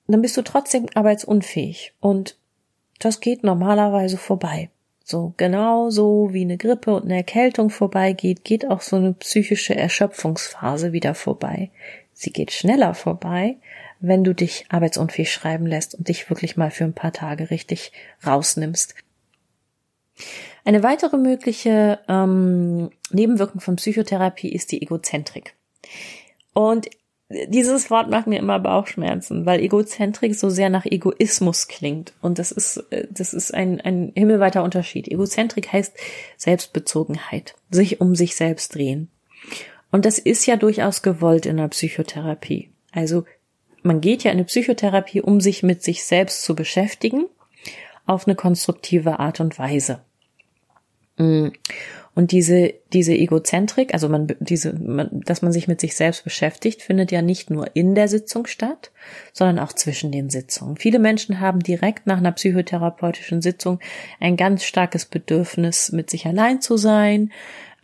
dann 0.08 0.20
bist 0.20 0.36
du 0.36 0.42
trotzdem 0.42 0.86
arbeitsunfähig 0.94 1.94
und 2.00 2.36
das 2.98 3.20
geht 3.20 3.44
normalerweise 3.44 4.18
vorbei. 4.18 4.70
So 5.04 5.34
genau 5.36 5.90
so 5.90 6.28
wie 6.32 6.42
eine 6.42 6.56
Grippe 6.56 6.94
und 6.94 7.04
eine 7.04 7.16
Erkältung 7.16 7.70
vorbeigeht, 7.70 8.44
geht 8.44 8.68
auch 8.68 8.80
so 8.80 8.96
eine 8.96 9.12
psychische 9.14 9.74
Erschöpfungsphase 9.74 10.92
wieder 10.92 11.14
vorbei. 11.14 11.70
Sie 12.12 12.30
geht 12.30 12.52
schneller 12.52 12.94
vorbei, 12.94 13.56
wenn 14.00 14.24
du 14.24 14.34
dich 14.34 14.66
arbeitsunfähig 14.68 15.32
schreiben 15.32 15.66
lässt 15.66 15.94
und 15.94 16.08
dich 16.08 16.28
wirklich 16.30 16.56
mal 16.56 16.70
für 16.70 16.84
ein 16.84 16.94
paar 16.94 17.12
Tage 17.12 17.50
richtig 17.50 17.92
rausnimmst. 18.26 18.94
Eine 20.64 20.82
weitere 20.82 21.16
mögliche 21.16 22.00
ähm, 22.08 22.90
Nebenwirkung 23.10 23.60
von 23.60 23.76
Psychotherapie 23.76 24.52
ist 24.52 24.70
die 24.70 24.82
Egozentrik. 24.82 25.54
Und 26.54 26.88
dieses 27.48 27.90
Wort 27.90 28.10
macht 28.10 28.26
mir 28.26 28.38
immer 28.38 28.58
Bauchschmerzen, 28.58 29.46
weil 29.46 29.60
Egozentrik 29.60 30.34
so 30.34 30.50
sehr 30.50 30.70
nach 30.70 30.86
Egoismus 30.86 31.68
klingt. 31.68 32.12
Und 32.20 32.38
das 32.38 32.52
ist, 32.52 32.78
äh, 32.90 33.06
das 33.10 33.34
ist 33.34 33.52
ein, 33.52 33.80
ein 33.80 34.12
himmelweiter 34.14 34.62
Unterschied. 34.62 35.08
Egozentrik 35.08 35.72
heißt 35.72 35.96
Selbstbezogenheit, 36.36 37.54
sich 37.70 38.00
um 38.00 38.14
sich 38.14 38.36
selbst 38.36 38.74
drehen. 38.74 39.08
Und 39.90 40.04
das 40.04 40.18
ist 40.18 40.46
ja 40.46 40.56
durchaus 40.56 41.02
gewollt 41.02 41.46
in 41.46 41.58
der 41.58 41.68
Psychotherapie. 41.68 42.70
Also 42.92 43.24
man 43.82 44.00
geht 44.00 44.24
ja 44.24 44.30
in 44.30 44.38
eine 44.38 44.44
Psychotherapie, 44.44 45.20
um 45.20 45.40
sich 45.40 45.62
mit 45.62 45.82
sich 45.82 46.04
selbst 46.04 46.42
zu 46.42 46.54
beschäftigen, 46.54 47.26
auf 48.06 48.26
eine 48.26 48.36
konstruktive 48.36 49.18
Art 49.18 49.40
und 49.40 49.58
Weise. 49.58 50.02
Mm. 51.16 51.48
Und 52.14 52.30
diese, 52.30 52.74
diese 52.92 53.14
Egozentrik, 53.14 53.94
also 53.94 54.08
man, 54.08 54.34
diese, 54.38 54.74
man, 54.74 55.22
dass 55.24 55.40
man 55.40 55.50
sich 55.50 55.66
mit 55.66 55.80
sich 55.80 55.96
selbst 55.96 56.24
beschäftigt, 56.24 56.82
findet 56.82 57.10
ja 57.10 57.22
nicht 57.22 57.48
nur 57.48 57.74
in 57.74 57.94
der 57.94 58.06
Sitzung 58.06 58.46
statt, 58.46 58.90
sondern 59.32 59.58
auch 59.58 59.72
zwischen 59.72 60.12
den 60.12 60.28
Sitzungen. 60.28 60.76
Viele 60.76 60.98
Menschen 60.98 61.40
haben 61.40 61.60
direkt 61.60 62.06
nach 62.06 62.18
einer 62.18 62.32
psychotherapeutischen 62.32 63.40
Sitzung 63.40 63.80
ein 64.20 64.36
ganz 64.36 64.64
starkes 64.64 65.06
Bedürfnis, 65.06 65.90
mit 65.92 66.10
sich 66.10 66.26
allein 66.26 66.60
zu 66.60 66.76
sein, 66.76 67.32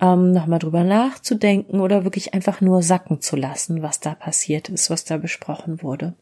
ähm, 0.01 0.33
nochmal 0.33 0.59
drüber 0.59 0.85
nachzudenken 0.85 1.81
oder 1.81 2.05
wirklich 2.05 2.35
einfach 2.35 2.61
nur 2.61 2.83
sacken 2.83 3.23
zu 3.23 3.35
lassen, 3.35 3.83
was 3.83 4.01
da 4.01 4.15
passiert 4.15 4.69
ist, 4.69 4.91
was 4.91 5.05
da 5.05 5.17
besprochen 5.17 5.83
wurde. 5.83 6.15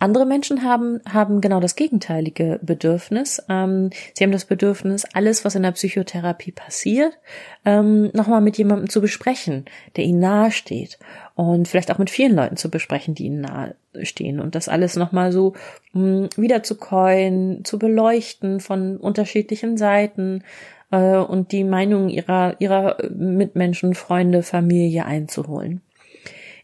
Andere 0.00 0.26
Menschen 0.26 0.62
haben, 0.62 1.00
haben 1.08 1.40
genau 1.40 1.58
das 1.58 1.74
gegenteilige 1.74 2.60
Bedürfnis. 2.62 3.42
Ähm, 3.48 3.90
sie 4.14 4.24
haben 4.24 4.32
das 4.32 4.44
Bedürfnis, 4.44 5.04
alles, 5.12 5.44
was 5.44 5.56
in 5.56 5.64
der 5.64 5.72
Psychotherapie 5.72 6.52
passiert, 6.52 7.18
ähm, 7.64 8.10
nochmal 8.12 8.40
mit 8.40 8.58
jemandem 8.58 8.88
zu 8.88 9.00
besprechen, 9.00 9.64
der 9.96 10.04
ihnen 10.04 10.20
nahe 10.20 10.52
steht. 10.52 10.98
Und 11.34 11.66
vielleicht 11.66 11.90
auch 11.90 11.98
mit 11.98 12.10
vielen 12.10 12.36
Leuten 12.36 12.56
zu 12.56 12.70
besprechen, 12.70 13.14
die 13.14 13.26
ihnen 13.26 13.40
nahe 13.40 13.74
stehen. 14.02 14.38
Und 14.40 14.54
das 14.54 14.68
alles 14.68 14.94
nochmal 14.96 15.32
so 15.32 15.54
mh, 15.94 16.28
wieder 16.36 16.62
zu 16.62 16.76
käuen, 16.76 17.64
zu 17.64 17.78
beleuchten 17.78 18.60
von 18.60 18.98
unterschiedlichen 18.98 19.76
Seiten, 19.76 20.44
äh, 20.90 21.16
und 21.16 21.52
die 21.52 21.64
Meinung 21.64 22.08
ihrer, 22.08 22.56
ihrer 22.60 22.96
Mitmenschen, 23.10 23.94
Freunde, 23.94 24.42
Familie 24.42 25.04
einzuholen. 25.04 25.82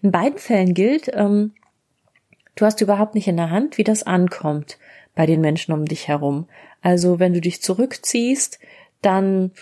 In 0.02 0.12
beiden 0.12 0.38
Fällen 0.38 0.74
gilt, 0.74 1.10
ähm, 1.12 1.52
du 2.54 2.64
hast 2.64 2.80
überhaupt 2.80 3.14
nicht 3.14 3.28
in 3.28 3.36
der 3.36 3.50
Hand, 3.50 3.78
wie 3.78 3.84
das 3.84 4.02
ankommt 4.02 4.78
bei 5.14 5.26
den 5.26 5.40
Menschen 5.40 5.72
um 5.72 5.84
dich 5.84 6.08
herum. 6.08 6.48
Also 6.82 7.18
wenn 7.18 7.34
du 7.34 7.40
dich 7.40 7.62
zurückziehst, 7.62 8.58
dann 9.02 9.52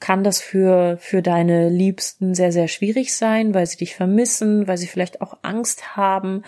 kann 0.00 0.22
das 0.22 0.40
für, 0.40 0.96
für 1.00 1.22
deine 1.22 1.68
Liebsten 1.68 2.34
sehr, 2.34 2.52
sehr 2.52 2.68
schwierig 2.68 3.14
sein, 3.14 3.52
weil 3.54 3.66
sie 3.66 3.78
dich 3.78 3.96
vermissen, 3.96 4.68
weil 4.68 4.78
sie 4.78 4.86
vielleicht 4.86 5.20
auch 5.20 5.38
Angst 5.42 5.96
haben, 5.96 6.44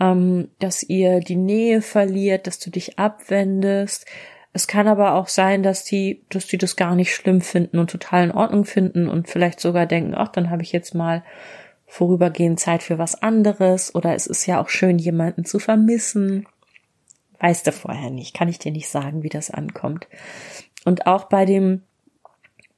ähm, 0.00 0.48
dass 0.58 0.82
ihr 0.82 1.20
die 1.20 1.36
Nähe 1.36 1.82
verliert, 1.82 2.46
dass 2.46 2.58
du 2.58 2.70
dich 2.70 2.98
abwendest, 2.98 4.06
es 4.56 4.68
kann 4.68 4.86
aber 4.86 5.14
auch 5.14 5.26
sein, 5.26 5.64
dass 5.64 5.82
die, 5.82 6.24
dass 6.28 6.46
die 6.46 6.58
das 6.58 6.76
gar 6.76 6.94
nicht 6.94 7.12
schlimm 7.12 7.40
finden 7.40 7.80
und 7.80 7.90
total 7.90 8.22
in 8.22 8.30
Ordnung 8.30 8.64
finden 8.64 9.08
und 9.08 9.28
vielleicht 9.28 9.58
sogar 9.58 9.84
denken, 9.84 10.14
ach, 10.14 10.28
dann 10.28 10.48
habe 10.48 10.62
ich 10.62 10.70
jetzt 10.70 10.94
mal 10.94 11.24
vorübergehend 11.94 12.58
Zeit 12.58 12.82
für 12.82 12.98
was 12.98 13.22
anderes 13.22 13.94
oder 13.94 14.16
es 14.16 14.26
ist 14.26 14.46
ja 14.46 14.60
auch 14.60 14.68
schön, 14.68 14.98
jemanden 14.98 15.44
zu 15.44 15.60
vermissen. 15.60 16.44
Weißt 17.38 17.68
du 17.68 17.70
vorher 17.70 18.10
nicht, 18.10 18.34
kann 18.34 18.48
ich 18.48 18.58
dir 18.58 18.72
nicht 18.72 18.88
sagen, 18.88 19.22
wie 19.22 19.28
das 19.28 19.52
ankommt. 19.52 20.08
Und 20.84 21.06
auch 21.06 21.28
bei 21.28 21.44
dem 21.44 21.82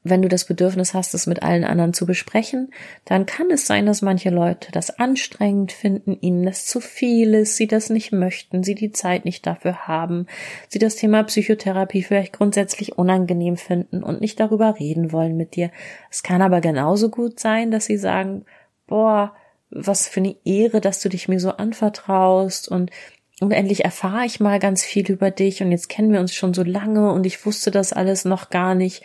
wenn 0.08 0.22
du 0.22 0.28
das 0.28 0.44
Bedürfnis 0.44 0.94
hast, 0.94 1.14
es 1.14 1.26
mit 1.26 1.42
allen 1.42 1.64
anderen 1.64 1.92
zu 1.92 2.06
besprechen, 2.06 2.70
dann 3.04 3.26
kann 3.26 3.50
es 3.50 3.66
sein, 3.66 3.86
dass 3.86 4.02
manche 4.02 4.30
Leute 4.30 4.70
das 4.70 5.00
anstrengend 5.00 5.72
finden, 5.72 6.16
ihnen 6.20 6.44
das 6.44 6.64
zu 6.64 6.78
viel 6.78 7.34
ist, 7.34 7.56
sie 7.56 7.66
das 7.66 7.90
nicht 7.90 8.12
möchten, 8.12 8.62
sie 8.62 8.76
die 8.76 8.92
Zeit 8.92 9.24
nicht 9.24 9.44
dafür 9.48 9.88
haben, 9.88 10.26
sie 10.68 10.78
das 10.78 10.94
Thema 10.94 11.24
Psychotherapie 11.24 12.04
vielleicht 12.04 12.34
grundsätzlich 12.34 12.96
unangenehm 12.96 13.56
finden 13.56 14.04
und 14.04 14.20
nicht 14.20 14.38
darüber 14.38 14.78
reden 14.78 15.10
wollen 15.10 15.36
mit 15.36 15.56
dir. 15.56 15.72
Es 16.08 16.22
kann 16.22 16.40
aber 16.40 16.60
genauso 16.60 17.10
gut 17.10 17.40
sein, 17.40 17.72
dass 17.72 17.86
sie 17.86 17.98
sagen, 17.98 18.44
boah, 18.86 19.34
was 19.70 20.08
für 20.08 20.20
eine 20.20 20.36
Ehre, 20.44 20.80
dass 20.80 21.00
du 21.00 21.08
dich 21.08 21.28
mir 21.28 21.40
so 21.40 21.50
anvertraust 21.50 22.68
und 22.68 22.90
und 23.38 23.52
endlich 23.52 23.84
erfahre 23.84 24.24
ich 24.24 24.40
mal 24.40 24.58
ganz 24.58 24.82
viel 24.82 25.10
über 25.10 25.30
dich 25.30 25.62
und 25.62 25.70
jetzt 25.70 25.90
kennen 25.90 26.10
wir 26.10 26.20
uns 26.20 26.34
schon 26.34 26.54
so 26.54 26.62
lange 26.62 27.12
und 27.12 27.26
ich 27.26 27.44
wusste 27.44 27.70
das 27.70 27.92
alles 27.92 28.24
noch 28.24 28.48
gar 28.48 28.74
nicht 28.74 29.04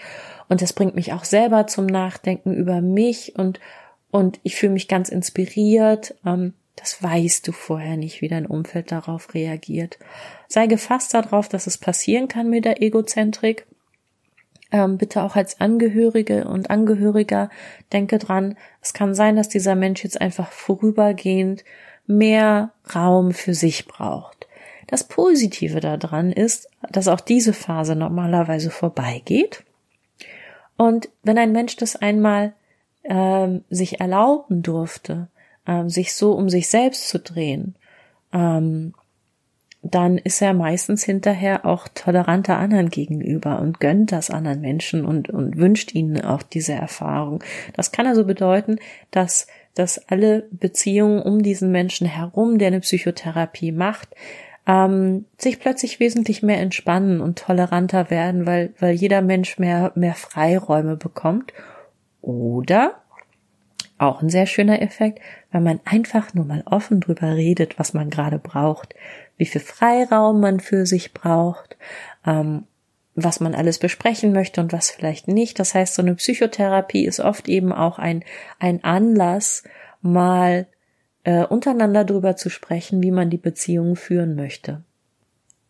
und 0.51 0.61
das 0.61 0.73
bringt 0.73 0.95
mich 0.95 1.13
auch 1.13 1.23
selber 1.23 1.65
zum 1.65 1.85
Nachdenken 1.85 2.53
über 2.53 2.81
mich 2.81 3.38
und, 3.38 3.61
und 4.09 4.41
ich 4.43 4.57
fühle 4.57 4.73
mich 4.73 4.89
ganz 4.89 5.07
inspiriert. 5.07 6.15
Ähm, 6.25 6.53
das 6.75 7.01
weißt 7.01 7.47
du 7.47 7.53
vorher 7.53 7.95
nicht, 7.95 8.21
wie 8.21 8.27
dein 8.27 8.45
Umfeld 8.45 8.91
darauf 8.91 9.33
reagiert. 9.33 9.97
Sei 10.50 10.67
gefasst 10.67 11.13
darauf, 11.13 11.47
dass 11.47 11.67
es 11.67 11.77
passieren 11.77 12.27
kann 12.27 12.50
mit 12.50 12.65
der 12.65 12.81
Egozentrik. 12.81 13.65
Ähm, 14.72 14.98
bitte 14.98 15.24
auch 15.24 15.36
als 15.36 15.60
Angehörige 15.60 16.46
und 16.46 16.70
Angehöriger 16.70 17.50
denke 17.92 18.18
dran, 18.20 18.56
es 18.82 18.94
kann 18.94 19.13
sein, 19.13 19.36
dass 19.36 19.50
dieser 19.50 19.75
Mensch 19.75 20.04
jetzt 20.04 20.20
einfach 20.20 20.51
vorübergehend 20.51 21.63
mehr 22.08 22.72
Raum 22.96 23.32
für 23.32 23.54
sich 23.54 23.86
braucht. 23.88 24.48
Das 24.88 25.04
Positive 25.06 25.80
daran 25.80 26.32
ist, 26.32 26.70
dass 26.90 27.08
auch 27.08 27.22
diese 27.22 27.54
Phase 27.54 27.96
normalerweise 27.96 28.70
vorbeigeht. 28.70 29.63
Und 30.78 31.10
wenn 31.24 31.38
ein 31.38 31.51
Mensch 31.51 31.75
das 31.78 31.96
einmal 31.96 32.54
ähm, 33.04 33.63
sich 33.70 34.01
erlauben 34.01 34.63
durfte, 34.63 35.28
ähm, 35.68 35.90
sich 35.90 36.13
so 36.13 36.34
um 36.34 36.50
sich 36.50 36.70
selbst 36.70 37.08
zu 37.08 37.20
drehen, 37.20 37.75
ähm, 38.34 38.94
dann 39.83 40.19
ist 40.19 40.41
er 40.41 40.53
meistens 40.53 41.03
hinterher 41.03 41.65
auch 41.65 41.88
toleranter 41.88 42.57
anderen 42.57 42.89
gegenüber 42.89 43.59
und 43.59 43.79
gönnt 43.79 44.11
das 44.11 44.29
anderen 44.29 44.61
Menschen 44.61 45.05
und, 45.05 45.29
und 45.29 45.57
wünscht 45.57 45.95
ihnen 45.95 46.21
auch 46.21 46.43
diese 46.43 46.73
Erfahrung. 46.73 47.43
Das 47.75 47.91
kann 47.91 48.05
also 48.05 48.25
bedeuten, 48.25 48.77
dass, 49.09 49.47
dass 49.73 50.09
alle 50.09 50.47
Beziehungen 50.51 51.21
um 51.21 51.41
diesen 51.41 51.71
Menschen 51.71 52.05
herum, 52.05 52.59
der 52.59 52.67
eine 52.67 52.81
Psychotherapie 52.81 53.71
macht, 53.71 54.09
ähm, 54.67 55.25
sich 55.39 55.59
plötzlich 55.59 56.00
wesentlich 56.00 56.43
mehr 56.43 56.59
entspannen 56.59 57.19
und 57.19 57.39
toleranter 57.39 58.11
werden, 58.11 58.45
weil, 58.45 58.73
weil 58.79 58.93
jeder 58.93 59.23
Mensch 59.23 59.57
mehr, 59.57 59.91
mehr 59.95 60.13
Freiräume 60.13 60.95
bekommt. 60.95 61.53
Oder 62.21 63.00
auch 64.01 64.22
ein 64.22 64.29
sehr 64.29 64.46
schöner 64.46 64.81
Effekt, 64.81 65.20
weil 65.51 65.62
man 65.62 65.79
einfach 65.86 66.34
nur 66.34 66.46
mal 66.46 66.63
offen 66.65 67.00
drüber 67.00 67.36
redet, 67.36 67.77
was 67.77 67.93
man 67.93 68.10
gerade 68.10 68.39
braucht, 68.39 68.96
wie 69.38 69.46
viel 69.46 69.62
Freiraum 69.62 70.39
man 70.39 70.60
für 70.60 70.86
sich 70.86 71.13
braucht, 71.13 71.77
ähm, 72.25 72.63
was 73.15 73.39
man 73.39 73.53
alles 73.53 73.77
besprechen 73.77 74.34
möchte 74.34 74.62
und 74.62 74.74
was 74.74 74.89
vielleicht 74.89 75.27
nicht. 75.27 75.60
Das 75.60 75.75
heißt, 75.75 75.93
so 75.93 76.01
eine 76.01 76.15
Psychotherapie 76.15 77.05
ist 77.05 77.20
oft 77.20 77.48
eben 77.48 77.72
auch 77.72 78.00
ein, 78.00 78.24
ein 78.60 78.84
Anlass, 78.84 79.63
mal 80.01 80.67
äh, 81.24 81.46
untereinander 81.46 82.03
drüber 82.03 82.36
zu 82.36 82.50
sprechen, 82.50 83.03
wie 83.03 83.12
man 83.12 83.29
die 83.29 83.38
Beziehungen 83.38 83.96
führen 83.96 84.36
möchte. 84.36 84.84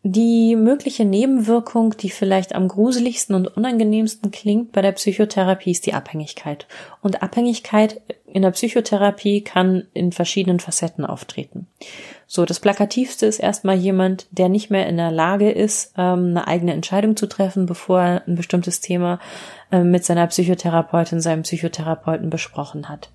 Die 0.04 0.56
mögliche 0.56 1.04
Nebenwirkung, 1.04 1.96
die 1.96 2.10
vielleicht 2.10 2.56
am 2.56 2.66
gruseligsten 2.66 3.36
und 3.36 3.46
unangenehmsten 3.46 4.32
klingt 4.32 4.72
bei 4.72 4.82
der 4.82 4.90
Psychotherapie, 4.92 5.70
ist 5.70 5.86
die 5.86 5.94
Abhängigkeit. 5.94 6.66
Und 7.02 7.22
Abhängigkeit 7.22 8.00
in 8.26 8.42
der 8.42 8.50
Psychotherapie 8.50 9.42
kann 9.42 9.86
in 9.94 10.10
verschiedenen 10.10 10.58
Facetten 10.58 11.06
auftreten. 11.06 11.68
So, 12.26 12.44
das 12.44 12.58
Plakativste 12.58 13.26
ist 13.26 13.38
erstmal 13.38 13.76
jemand, 13.76 14.26
der 14.32 14.48
nicht 14.48 14.70
mehr 14.70 14.88
in 14.88 14.96
der 14.96 15.12
Lage 15.12 15.52
ist, 15.52 15.92
ähm, 15.96 16.30
eine 16.30 16.48
eigene 16.48 16.72
Entscheidung 16.72 17.16
zu 17.16 17.28
treffen, 17.28 17.66
bevor 17.66 18.00
er 18.00 18.26
ein 18.26 18.34
bestimmtes 18.34 18.80
Thema 18.80 19.20
ähm, 19.70 19.92
mit 19.92 20.04
seiner 20.04 20.26
Psychotherapeutin, 20.26 21.20
seinem 21.20 21.42
Psychotherapeuten 21.42 22.28
besprochen 22.28 22.88
hat. 22.88 23.12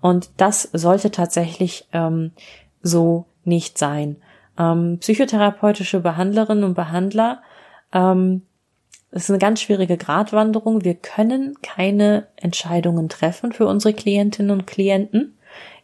Und 0.00 0.30
das 0.38 0.62
sollte 0.72 1.10
tatsächlich 1.10 1.86
ähm, 1.92 2.32
so 2.80 3.26
nicht 3.44 3.76
sein 3.76 4.16
ähm, 4.60 4.98
psychotherapeutische 5.00 6.00
Behandlerinnen 6.00 6.64
und 6.64 6.74
Behandler, 6.74 7.42
ähm, 7.92 8.42
es 9.12 9.24
ist 9.24 9.30
eine 9.30 9.38
ganz 9.38 9.60
schwierige 9.60 9.96
Gratwanderung. 9.96 10.84
Wir 10.84 10.94
können 10.94 11.54
keine 11.62 12.28
Entscheidungen 12.36 13.08
treffen 13.08 13.52
für 13.52 13.66
unsere 13.66 13.92
Klientinnen 13.92 14.52
und 14.52 14.66
Klienten. 14.66 15.36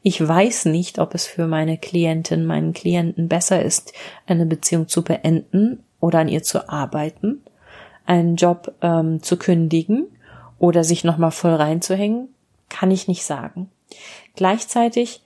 Ich 0.02 0.26
weiß 0.26 0.66
nicht, 0.66 1.00
ob 1.00 1.14
es 1.14 1.26
für 1.26 1.48
meine 1.48 1.78
Klientin, 1.78 2.46
meinen 2.46 2.72
Klienten 2.72 3.28
besser 3.28 3.60
ist, 3.62 3.92
eine 4.26 4.46
Beziehung 4.46 4.86
zu 4.86 5.02
beenden 5.02 5.82
oder 5.98 6.20
an 6.20 6.28
ihr 6.28 6.44
zu 6.44 6.68
arbeiten, 6.68 7.42
einen 8.04 8.36
Job 8.36 8.74
ähm, 8.82 9.20
zu 9.22 9.36
kündigen 9.36 10.06
oder 10.60 10.84
sich 10.84 11.02
nochmal 11.02 11.32
voll 11.32 11.54
reinzuhängen, 11.54 12.28
kann 12.68 12.92
ich 12.92 13.08
nicht 13.08 13.24
sagen. 13.24 13.70
Gleichzeitig 14.36 15.22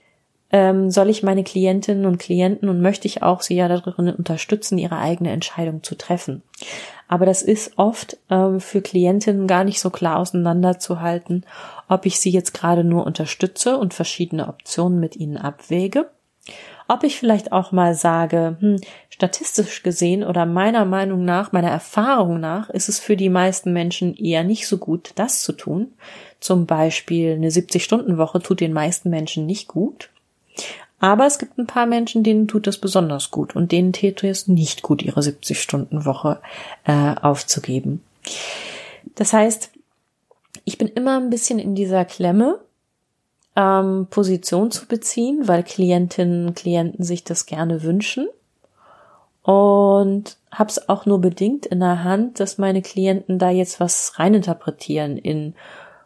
ähm, 0.51 0.89
soll 0.89 1.09
ich 1.09 1.23
meine 1.23 1.43
Klientinnen 1.43 2.05
und 2.05 2.17
Klienten 2.17 2.69
und 2.69 2.81
möchte 2.81 3.07
ich 3.07 3.23
auch 3.23 3.41
sie 3.41 3.55
ja 3.55 3.67
darin 3.67 4.09
unterstützen, 4.09 4.77
ihre 4.77 4.97
eigene 4.97 5.31
Entscheidung 5.31 5.83
zu 5.83 5.95
treffen. 5.95 6.43
Aber 7.07 7.25
das 7.25 7.41
ist 7.41 7.77
oft 7.77 8.17
ähm, 8.29 8.59
für 8.59 8.81
Klientinnen 8.81 9.47
gar 9.47 9.63
nicht 9.63 9.79
so 9.79 9.89
klar 9.89 10.17
auseinanderzuhalten, 10.17 11.45
ob 11.89 12.05
ich 12.05 12.19
sie 12.19 12.31
jetzt 12.31 12.53
gerade 12.53 12.83
nur 12.83 13.05
unterstütze 13.05 13.77
und 13.77 13.93
verschiedene 13.93 14.47
Optionen 14.47 14.99
mit 14.99 15.15
ihnen 15.15 15.37
abwäge, 15.37 16.09
ob 16.87 17.03
ich 17.03 17.17
vielleicht 17.17 17.51
auch 17.51 17.71
mal 17.71 17.95
sage, 17.95 18.57
hm, 18.59 18.77
statistisch 19.09 19.83
gesehen 19.83 20.23
oder 20.23 20.45
meiner 20.45 20.83
Meinung 20.83 21.23
nach, 21.23 21.51
meiner 21.51 21.69
Erfahrung 21.69 22.39
nach, 22.39 22.69
ist 22.69 22.89
es 22.89 22.99
für 22.99 23.15
die 23.15 23.29
meisten 23.29 23.71
Menschen 23.71 24.15
eher 24.15 24.43
nicht 24.43 24.67
so 24.67 24.77
gut, 24.77 25.11
das 25.15 25.41
zu 25.41 25.53
tun. 25.53 25.93
Zum 26.39 26.65
Beispiel 26.65 27.33
eine 27.33 27.49
70-Stunden-Woche 27.49 28.41
tut 28.41 28.59
den 28.59 28.73
meisten 28.73 29.09
Menschen 29.09 29.45
nicht 29.45 29.67
gut. 29.67 30.09
Aber 30.99 31.25
es 31.25 31.39
gibt 31.39 31.57
ein 31.57 31.67
paar 31.67 31.87
Menschen, 31.87 32.23
denen 32.23 32.47
tut 32.47 32.67
es 32.67 32.77
besonders 32.77 33.31
gut 33.31 33.55
und 33.55 33.71
denen 33.71 33.91
täte 33.91 34.27
es 34.27 34.47
nicht 34.47 34.83
gut, 34.83 35.01
ihre 35.01 35.21
70-Stunden-Woche 35.21 36.39
äh, 36.85 37.15
aufzugeben. 37.19 38.03
Das 39.15 39.33
heißt, 39.33 39.71
ich 40.63 40.77
bin 40.77 40.87
immer 40.87 41.17
ein 41.17 41.31
bisschen 41.31 41.57
in 41.57 41.73
dieser 41.73 42.05
Klemme, 42.05 42.59
ähm, 43.55 44.07
Position 44.09 44.69
zu 44.69 44.85
beziehen, 44.85 45.47
weil 45.47 45.63
Klientinnen 45.63 46.47
und 46.47 46.55
Klienten 46.55 47.03
sich 47.03 47.23
das 47.23 47.47
gerne 47.47 47.83
wünschen. 47.83 48.27
Und 49.43 50.37
habe 50.51 50.69
es 50.69 50.87
auch 50.87 51.07
nur 51.07 51.19
bedingt 51.19 51.65
in 51.65 51.79
der 51.79 52.03
Hand, 52.03 52.39
dass 52.39 52.59
meine 52.59 52.83
Klienten 52.83 53.39
da 53.39 53.49
jetzt 53.49 53.79
was 53.79 54.19
reininterpretieren 54.19 55.17
in 55.17 55.55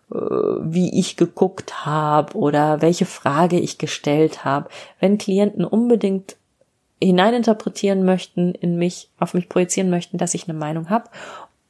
wie 0.09 0.99
ich 0.99 1.17
geguckt 1.17 1.85
habe 1.85 2.37
oder 2.37 2.81
welche 2.81 3.05
Frage 3.05 3.59
ich 3.59 3.77
gestellt 3.77 4.45
habe. 4.45 4.69
Wenn 4.99 5.17
Klienten 5.17 5.65
unbedingt 5.65 6.37
hineininterpretieren 7.01 8.05
möchten 8.05 8.53
in 8.53 8.77
mich, 8.77 9.09
auf 9.19 9.33
mich 9.33 9.49
projizieren 9.49 9.89
möchten, 9.89 10.17
dass 10.17 10.33
ich 10.33 10.47
eine 10.47 10.57
Meinung 10.57 10.89
habe, 10.89 11.09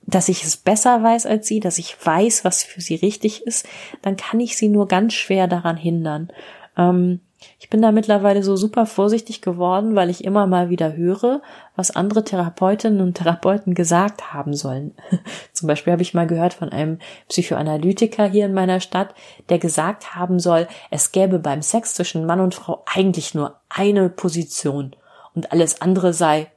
dass 0.06 0.30
ich 0.30 0.44
es 0.44 0.58
besser 0.58 1.02
weiß 1.02 1.26
als 1.26 1.48
sie, 1.48 1.60
dass 1.60 1.78
ich 1.78 1.96
weiß, 2.04 2.46
was 2.46 2.64
für 2.64 2.82
sie 2.82 2.96
richtig 2.96 3.46
ist, 3.46 3.68
dann 4.02 4.18
kann 4.18 4.40
ich 4.40 4.56
sie 4.58 4.70
nur 4.70 4.88
ganz 4.88 5.14
schwer 5.14 5.48
daran 5.48 5.78
hindern. 5.78 6.30
Ähm, 6.78 7.22
ich 7.60 7.70
bin 7.70 7.82
da 7.82 7.92
mittlerweile 7.92 8.44
so 8.44 8.56
super 8.56 8.86
vorsichtig 8.86 9.42
geworden, 9.42 9.96
weil 9.96 10.10
ich 10.10 10.24
immer 10.24 10.48
mal 10.48 10.70
wieder 10.70 10.96
höre, 10.96 11.42
was 11.76 11.96
andere 11.96 12.24
Therapeutinnen 12.24 13.02
und 13.02 13.16
Therapeuten 13.16 13.74
gesagt 13.74 14.34
haben 14.34 14.54
sollen. 14.54 14.94
Zum 15.54 15.68
Beispiel 15.68 15.94
habe 15.94 16.02
ich 16.02 16.14
mal 16.14 16.28
gehört 16.28 16.54
von 16.54 16.70
einem 16.70 17.00
Psychoanalytiker 17.30 18.28
hier 18.28 18.46
in 18.46 18.54
meiner 18.54 18.80
Stadt, 18.80 19.16
der 19.50 19.60
gesagt 19.60 20.16
haben 20.16 20.40
soll, 20.40 20.68
es 20.92 21.12
gäbe 21.12 21.40
beim 21.40 21.62
Sex 21.62 21.96
zwischen 21.96 22.26
Mann 22.26 22.40
und 22.40 22.56
Frau 22.56 22.84
eigentlich 22.86 23.34
nur 23.34 23.60
eine 23.70 24.10
Position 24.10 24.96
und 25.34 25.52
alles 25.52 25.82
andere 25.82 26.14
sei, 26.14 26.48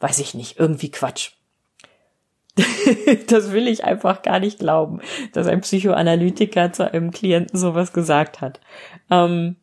weiß 0.00 0.18
ich 0.18 0.34
nicht, 0.34 0.58
irgendwie 0.58 0.90
Quatsch. 0.90 1.32
das 3.28 3.52
will 3.52 3.68
ich 3.68 3.84
einfach 3.84 4.22
gar 4.22 4.40
nicht 4.40 4.58
glauben, 4.58 5.00
dass 5.32 5.46
ein 5.46 5.60
Psychoanalytiker 5.60 6.72
zu 6.72 6.92
einem 6.92 7.10
Klienten 7.10 7.58
sowas 7.58 7.92
gesagt 7.92 8.40
hat. 8.40 8.60
Ähm, 9.10 9.56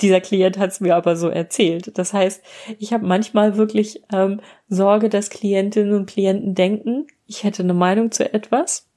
dieser 0.00 0.20
Klient 0.20 0.58
hat 0.58 0.70
es 0.70 0.80
mir 0.80 0.96
aber 0.96 1.16
so 1.16 1.28
erzählt. 1.28 1.96
Das 1.96 2.12
heißt, 2.12 2.42
ich 2.78 2.92
habe 2.92 3.06
manchmal 3.06 3.56
wirklich 3.56 4.02
ähm, 4.12 4.40
Sorge, 4.68 5.08
dass 5.08 5.30
Klientinnen 5.30 5.94
und 5.94 6.06
Klienten 6.06 6.54
denken, 6.54 7.06
ich 7.26 7.44
hätte 7.44 7.62
eine 7.62 7.74
Meinung 7.74 8.10
zu 8.10 8.32
etwas, 8.32 8.88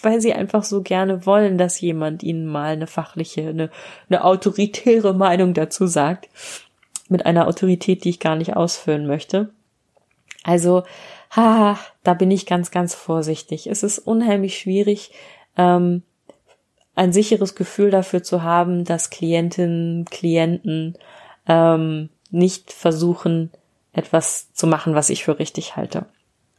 weil 0.00 0.20
sie 0.20 0.34
einfach 0.34 0.62
so 0.62 0.82
gerne 0.82 1.24
wollen, 1.24 1.56
dass 1.56 1.80
jemand 1.80 2.22
ihnen 2.22 2.46
mal 2.46 2.72
eine 2.72 2.86
fachliche, 2.86 3.48
eine, 3.48 3.70
eine 4.08 4.24
autoritäre 4.24 5.14
Meinung 5.14 5.54
dazu 5.54 5.86
sagt, 5.86 6.28
mit 7.08 7.24
einer 7.24 7.46
Autorität, 7.48 8.04
die 8.04 8.10
ich 8.10 8.20
gar 8.20 8.36
nicht 8.36 8.56
ausführen 8.56 9.06
möchte. 9.06 9.50
Also, 10.44 10.84
ha, 11.34 11.78
da 12.02 12.14
bin 12.14 12.30
ich 12.30 12.46
ganz, 12.46 12.70
ganz 12.70 12.94
vorsichtig. 12.94 13.68
Es 13.68 13.82
ist 13.82 13.98
unheimlich 13.98 14.58
schwierig, 14.58 15.12
ähm, 15.56 16.02
ein 16.96 17.12
sicheres 17.12 17.54
Gefühl 17.54 17.90
dafür 17.90 18.22
zu 18.22 18.42
haben, 18.42 18.84
dass 18.84 19.10
Klientinnen, 19.10 20.06
Klienten 20.06 20.96
ähm, 21.46 22.08
nicht 22.30 22.72
versuchen, 22.72 23.52
etwas 23.92 24.52
zu 24.52 24.66
machen, 24.66 24.94
was 24.94 25.10
ich 25.10 25.24
für 25.24 25.38
richtig 25.38 25.76
halte. 25.76 26.06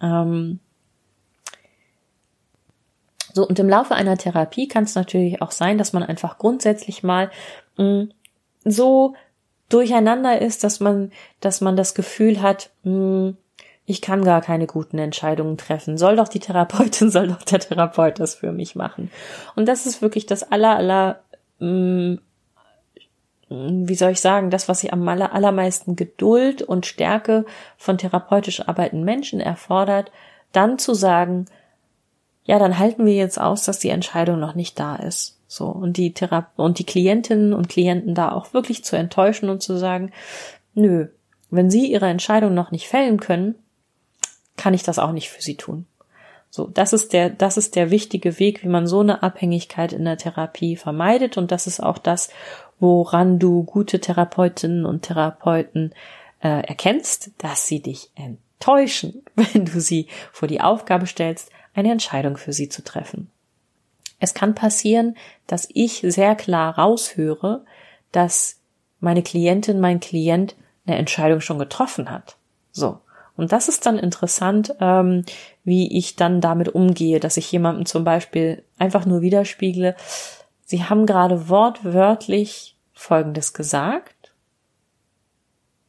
Ähm 0.02 0.60
so, 3.34 3.48
und 3.48 3.60
im 3.60 3.70
Laufe 3.70 3.94
einer 3.94 4.18
Therapie 4.18 4.68
kann 4.68 4.86
es 4.86 4.96
natürlich 4.96 5.42
auch 5.42 5.52
sein, 5.52 5.78
dass 5.78 5.94
man 5.94 6.04
einfach 6.04 6.38
grundsätzlich 6.38 7.04
mal 7.04 7.30
mh, 7.78 7.84
mm, 7.84 8.14
so 8.64 9.16
durcheinander 9.70 10.42
ist, 10.42 10.64
dass 10.64 10.80
man, 10.80 11.12
dass 11.40 11.62
man 11.62 11.76
das 11.76 11.94
Gefühl 11.94 12.42
hat, 12.42 12.72
mh, 12.84 13.34
ich 13.90 14.02
kann 14.02 14.26
gar 14.26 14.42
keine 14.42 14.68
guten 14.68 15.00
Entscheidungen 15.00 15.58
treffen. 15.58 15.98
Soll 15.98 16.18
doch 16.18 16.28
die 16.28 16.42
Therapeutin, 16.42 17.10
soll 17.10 17.30
doch 17.30 17.42
der 17.42 17.60
Therapeut 17.60 18.20
das 18.20 18.36
für 18.36 18.52
mich 18.52 18.76
machen. 18.76 19.10
Und 19.56 19.66
das 19.66 19.86
ist 19.86 20.02
wirklich 20.02 20.26
das 20.26 20.52
aller, 20.52 20.76
aller, 20.76 21.22
mh, 21.60 22.18
mm, 23.50 23.88
wie 23.88 23.96
soll 23.96 24.12
ich 24.12 24.20
sagen, 24.20 24.50
das, 24.50 24.68
was 24.68 24.82
sie 24.82 24.92
am 24.92 25.08
aller, 25.08 25.34
allermeisten 25.34 25.96
Geduld 25.96 26.62
und 26.62 26.86
Stärke 26.86 27.46
von 27.78 27.98
therapeutisch 27.98 28.68
arbeitenden 28.68 29.06
Menschen 29.06 29.40
erfordert, 29.40 30.12
dann 30.52 30.78
zu 30.78 30.94
sagen, 30.94 31.46
ja, 32.44 32.60
dann 32.60 32.78
halten 32.78 33.06
wir 33.06 33.16
jetzt 33.16 33.40
aus, 33.40 33.64
dass 33.64 33.80
die 33.80 33.90
Entscheidung 33.90 34.38
noch 34.38 34.54
nicht 34.54 34.78
da 34.78 34.98
ist. 34.98 35.40
So, 35.48 35.68
und 35.68 35.96
die 35.96 36.14
Thera 36.14 36.52
und 36.58 36.80
die 36.80 36.86
Klientinnen 36.86 37.54
und 37.54 37.70
Klienten 37.70 38.16
da 38.16 38.34
auch 38.34 38.54
wirklich 38.54 38.84
zu 38.84 38.98
enttäuschen 38.98 39.50
und 39.50 39.64
zu 39.64 39.78
sagen, 39.78 40.12
nö, 40.74 41.08
wenn 41.50 41.72
sie 41.72 41.90
ihre 41.90 42.08
Entscheidung 42.08 42.54
noch 42.54 42.72
nicht 42.72 42.90
fällen 42.90 43.22
können, 43.22 43.56
kann 44.58 44.74
ich 44.74 44.84
das 44.84 45.00
auch 45.00 45.12
nicht 45.12 45.30
für 45.30 45.42
sie 45.42 45.56
tun. 45.56 45.86
So, 46.50 46.68
das 46.68 46.94
ist 46.94 47.14
der, 47.14 47.30
das 47.30 47.58
ist 47.58 47.76
der 47.76 47.92
wichtige 47.92 48.40
Weg, 48.40 48.64
wie 48.64 48.70
man 48.70 48.88
so 48.88 49.02
eine 49.02 49.22
Abhängigkeit 49.22 49.94
in 49.94 50.06
der 50.06 50.18
Therapie 50.18 50.76
vermeidet. 50.76 51.38
Und 51.38 51.52
das 51.52 51.68
ist 51.68 51.82
auch 51.82 51.98
das, 51.98 52.30
woran 52.80 53.40
du 53.40 53.64
gute 53.64 54.00
Therapeutinnen 54.00 54.86
und 54.86 55.04
Therapeuten 55.04 55.94
äh, 56.42 56.66
erkennst, 56.66 57.32
dass 57.38 57.68
sie 57.68 57.82
dich 57.82 58.12
enttäuschen, 58.16 59.24
wenn 59.36 59.66
du 59.66 59.80
sie 59.80 60.08
vor 60.32 60.48
die 60.48 60.62
Aufgabe 60.62 61.08
stellst, 61.08 61.52
eine 61.74 61.92
Entscheidung 61.92 62.38
für 62.38 62.54
sie 62.54 62.70
zu 62.70 62.84
treffen. 62.84 63.30
Es 64.20 64.34
kann 64.34 64.56
passieren, 64.56 65.16
dass 65.46 65.68
ich 65.72 66.04
sehr 66.08 66.36
klar 66.36 66.78
raushöre, 66.78 67.66
dass 68.12 68.60
meine 69.00 69.22
Klientin, 69.22 69.80
mein 69.80 70.00
Klient 70.00 70.56
eine 70.88 70.98
Entscheidung 70.98 71.40
schon 71.42 71.60
getroffen 71.60 72.10
hat. 72.10 72.38
So. 72.72 73.00
Und 73.38 73.52
das 73.52 73.70
ist 73.70 73.86
dann 73.86 74.00
interessant, 74.00 74.76
ähm, 74.82 75.24
wie 75.64 75.98
ich 75.98 76.16
dann 76.16 76.42
damit 76.42 76.70
umgehe, 76.70 77.20
dass 77.20 77.38
ich 77.38 77.52
jemandem 77.52 77.86
zum 77.86 78.04
Beispiel 78.04 78.64
einfach 78.78 79.06
nur 79.06 79.22
widerspiegle, 79.22 79.96
Sie 80.66 80.84
haben 80.84 81.06
gerade 81.06 81.48
wortwörtlich 81.48 82.76
Folgendes 82.92 83.54
gesagt. 83.54 84.34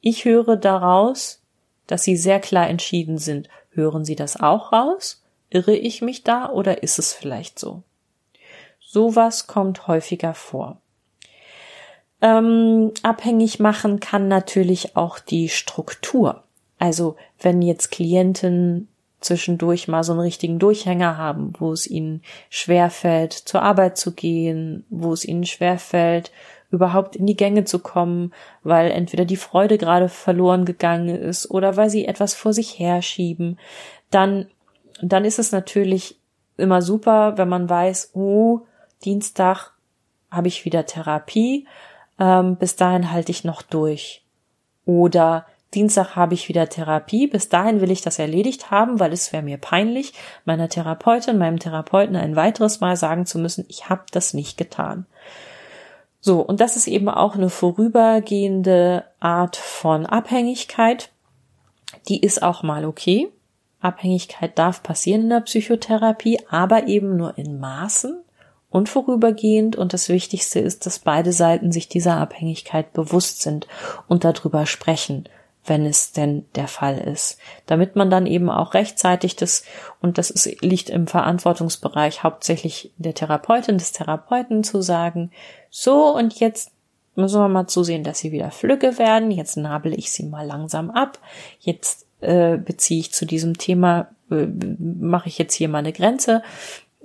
Ich 0.01 0.25
höre 0.25 0.57
daraus, 0.57 1.43
dass 1.89 2.05
Sie 2.05 2.17
sehr 2.17 2.39
klar 2.39 2.69
entschieden 2.69 3.19
sind. 3.19 3.49
Hören 3.71 4.05
Sie 4.05 4.15
das 4.15 4.39
auch 4.39 4.73
raus? 4.73 5.25
Irre 5.51 5.75
ich 5.75 6.01
mich 6.01 6.23
da 6.23 6.51
oder 6.51 6.83
ist 6.85 7.01
es 7.01 7.13
vielleicht 7.13 7.59
so? 7.59 7.83
Sowas 8.79 9.49
kommt 9.49 9.89
häufiger 9.89 10.35
vor. 10.35 10.81
Ähm, 12.21 12.93
abhängig 13.03 13.59
machen 13.59 14.01
kann 14.01 14.29
natürlich 14.29 14.97
auch 14.97 15.19
die 15.19 15.49
Struktur. 15.49 16.45
Also 16.79 17.17
wenn 17.41 17.63
jetzt 17.63 17.91
Klienten 17.91 18.89
zwischendurch 19.21 19.89
mal 19.89 20.05
so 20.05 20.13
einen 20.13 20.21
richtigen 20.21 20.59
Durchhänger 20.59 21.17
haben, 21.17 21.53
wo 21.59 21.73
es 21.73 21.87
ihnen 21.87 22.23
schwerfällt, 22.51 23.33
zur 23.33 23.63
Arbeit 23.63 23.97
zu 23.99 24.13
gehen, 24.13 24.85
wo 24.91 25.13
es 25.13 25.25
ihnen 25.25 25.45
schwerfällt, 25.45 26.31
überhaupt 26.71 27.17
in 27.17 27.27
die 27.27 27.37
Gänge 27.37 27.65
zu 27.65 27.79
kommen, 27.79 28.33
weil 28.63 28.91
entweder 28.91 29.25
die 29.25 29.37
Freude 29.37 29.79
gerade 29.79 30.09
verloren 30.09 30.65
gegangen 30.65 31.09
ist 31.09 31.51
oder 31.51 31.77
weil 31.77 31.91
sie 31.91 32.07
etwas 32.07 32.35
vor 32.35 32.53
sich 32.53 32.79
herschieben, 32.79 33.59
dann, 34.11 34.47
dann 35.03 35.25
ist 35.25 35.39
es 35.39 35.51
natürlich 35.51 36.19
immer 36.57 36.83
super, 36.83 37.39
wenn 37.39 37.49
man 37.49 37.69
weiß, 37.69 38.11
oh, 38.15 38.61
Dienstag 39.05 39.73
habe 40.31 40.49
ich 40.49 40.65
wieder 40.65 40.85
Therapie, 40.85 41.67
ähm, 42.19 42.57
bis 42.57 42.77
dahin 42.77 43.11
halte 43.11 43.33
ich 43.33 43.45
noch 43.45 43.63
durch. 43.63 44.25
Oder 44.85 45.47
Dienstag 45.75 46.17
habe 46.17 46.35
ich 46.35 46.49
wieder 46.49 46.69
Therapie. 46.69 47.27
Bis 47.27 47.49
dahin 47.49 47.81
will 47.81 47.91
ich 47.91 48.01
das 48.01 48.19
erledigt 48.19 48.71
haben, 48.71 49.01
weil 49.01 49.13
es 49.13 49.33
wäre 49.33 49.43
mir 49.43 49.59
peinlich, 49.59 50.15
meiner 50.45 50.69
Therapeutin, 50.69 51.37
meinem 51.37 51.59
Therapeuten 51.59 52.17
ein 52.17 52.37
weiteres 52.37 52.81
Mal 52.81 52.97
sagen 52.97 53.27
zu 53.27 53.39
müssen, 53.39 53.67
ich 53.69 53.89
habe 53.89 54.05
das 54.11 54.33
nicht 54.33 54.57
getan. 54.57 55.07
So, 56.21 56.41
und 56.41 56.61
das 56.61 56.77
ist 56.77 56.89
eben 56.89 57.09
auch 57.09 57.35
eine 57.35 57.51
vorübergehende 57.51 59.05
Art 59.21 59.57
von 59.57 60.07
Abhängigkeit. 60.07 61.11
Die 62.09 62.21
ist 62.21 62.43
auch 62.43 62.63
mal 62.63 62.85
okay. 62.85 63.29
Abhängigkeit 63.81 64.59
darf 64.59 64.83
passieren 64.83 65.23
in 65.23 65.31
der 65.31 65.41
Psychotherapie, 65.41 66.41
aber 66.51 66.89
eben 66.89 67.17
nur 67.17 67.39
in 67.39 67.61
Maßen 67.61 68.19
und 68.71 68.89
vorübergehend. 68.89 69.77
Und 69.77 69.93
das 69.93 70.09
Wichtigste 70.09 70.61
ist, 70.61 70.87
dass 70.87 70.99
beide 70.99 71.33
Seiten 71.33 71.73
sich 71.73 71.89
dieser 71.89 72.17
Abhängigkeit 72.17 72.93
bewusst 72.93 73.43
sind 73.43 73.69
und 74.09 74.25
darüber 74.25 74.67
sprechen 74.67 75.29
wenn 75.69 75.87
es 75.87 76.13
denn 76.13 76.47
der 76.55 76.69
Fall 76.69 76.99
ist. 76.99 77.39
Damit 77.67 77.97
man 77.97 78.11
dann 78.11 78.27
eben 78.27 78.51
auch 78.51 78.75
rechtzeitig 78.75 79.37
das, 79.37 79.65
und 80.01 80.19
das 80.19 80.31
ist, 80.31 80.63
liegt 80.63 80.91
im 80.91 81.07
Verantwortungsbereich 81.07 82.23
hauptsächlich 82.23 82.93
der 82.97 83.15
Therapeutin, 83.15 83.79
des 83.79 83.93
Therapeuten 83.93 84.65
zu 84.65 84.83
sagen, 84.83 85.31
so 85.71 86.15
und 86.15 86.41
jetzt 86.41 86.73
müssen 87.15 87.41
wir 87.41 87.49
mal 87.49 87.67
zusehen, 87.67 88.05
dass 88.05 88.21
sie 88.21 88.33
wieder 88.33 88.51
flügge 88.51 88.99
werden, 88.99 89.31
jetzt 89.31 89.57
nabel 89.57 89.93
ich 89.93 90.13
sie 90.13 90.25
mal 90.25 90.47
langsam 90.47 90.91
ab, 90.91 91.19
jetzt 91.59 92.07
äh, 92.21 92.57
beziehe 92.57 93.01
ich 93.01 93.13
zu 93.13 93.27
diesem 93.27 93.59
Thema, 93.59 94.09
äh, 94.31 94.47
mache 94.79 95.29
ich 95.29 95.39
jetzt 95.39 95.55
hier 95.55 95.69
mal 95.69 95.79
eine 95.79 95.93
Grenze, 95.93 96.43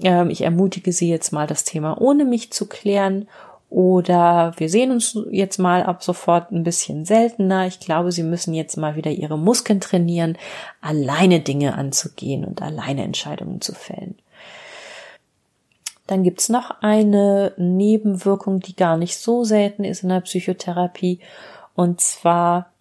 ähm, 0.01 0.29
ich 0.29 0.41
ermutige 0.41 0.91
sie 0.91 1.09
jetzt 1.09 1.31
mal 1.31 1.47
das 1.47 1.63
Thema 1.63 1.99
ohne 1.99 2.25
mich 2.25 2.51
zu 2.51 2.67
klären 2.67 3.27
oder 3.73 4.53
wir 4.57 4.69
sehen 4.69 4.91
uns 4.91 5.17
jetzt 5.31 5.57
mal 5.57 5.81
ab 5.81 6.03
sofort 6.03 6.51
ein 6.51 6.63
bisschen 6.63 7.05
seltener. 7.05 7.65
Ich 7.65 7.79
glaube, 7.79 8.11
Sie 8.11 8.21
müssen 8.21 8.53
jetzt 8.53 8.77
mal 8.77 8.95
wieder 8.95 9.09
Ihre 9.09 9.35
Muskeln 9.35 9.81
trainieren, 9.81 10.37
alleine 10.79 11.39
Dinge 11.39 11.73
anzugehen 11.73 12.45
und 12.45 12.61
alleine 12.61 13.03
Entscheidungen 13.03 13.61
zu 13.61 13.73
fällen. 13.73 14.19
Dann 16.05 16.21
gibt's 16.21 16.49
noch 16.49 16.81
eine 16.81 17.53
Nebenwirkung, 17.57 18.59
die 18.59 18.75
gar 18.75 18.95
nicht 18.95 19.17
so 19.17 19.43
selten 19.43 19.85
ist 19.85 20.03
in 20.03 20.09
der 20.09 20.21
Psychotherapie. 20.21 21.17
Und 21.73 21.99
zwar 21.99 22.71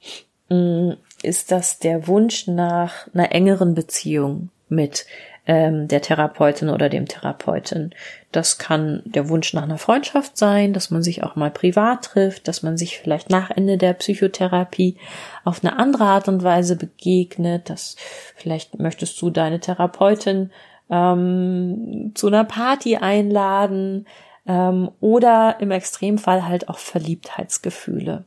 mm, 0.50 0.90
ist 1.22 1.52
das 1.52 1.78
der 1.78 2.06
Wunsch 2.06 2.48
nach 2.48 3.08
einer 3.14 3.32
engeren 3.32 3.74
Beziehung 3.74 4.50
mit 4.68 5.06
ähm, 5.46 5.88
der 5.88 6.02
Therapeutin 6.02 6.68
oder 6.68 6.88
dem 6.88 7.06
Therapeuten. 7.06 7.94
Das 8.30 8.58
kann 8.58 9.02
der 9.04 9.28
Wunsch 9.28 9.52
nach 9.54 9.64
einer 9.64 9.78
Freundschaft 9.78 10.36
sein, 10.36 10.72
dass 10.72 10.90
man 10.90 11.02
sich 11.02 11.24
auch 11.24 11.34
mal 11.34 11.50
privat 11.50 12.04
trifft, 12.04 12.46
dass 12.46 12.62
man 12.62 12.76
sich 12.76 12.98
vielleicht 12.98 13.28
nach 13.28 13.50
Ende 13.50 13.76
der 13.76 13.92
Psychotherapie 13.94 14.96
auf 15.44 15.64
eine 15.64 15.78
andere 15.78 16.04
Art 16.04 16.28
und 16.28 16.44
Weise 16.44 16.76
begegnet, 16.76 17.70
dass 17.70 17.96
vielleicht 18.36 18.78
möchtest 18.78 19.20
du 19.20 19.30
deine 19.30 19.58
Therapeutin 19.58 20.50
ähm, 20.90 22.12
zu 22.14 22.28
einer 22.28 22.44
Party 22.44 22.96
einladen 22.96 24.06
ähm, 24.46 24.90
oder 25.00 25.56
im 25.58 25.72
Extremfall 25.72 26.46
halt 26.46 26.68
auch 26.68 26.78
Verliebtheitsgefühle. 26.78 28.24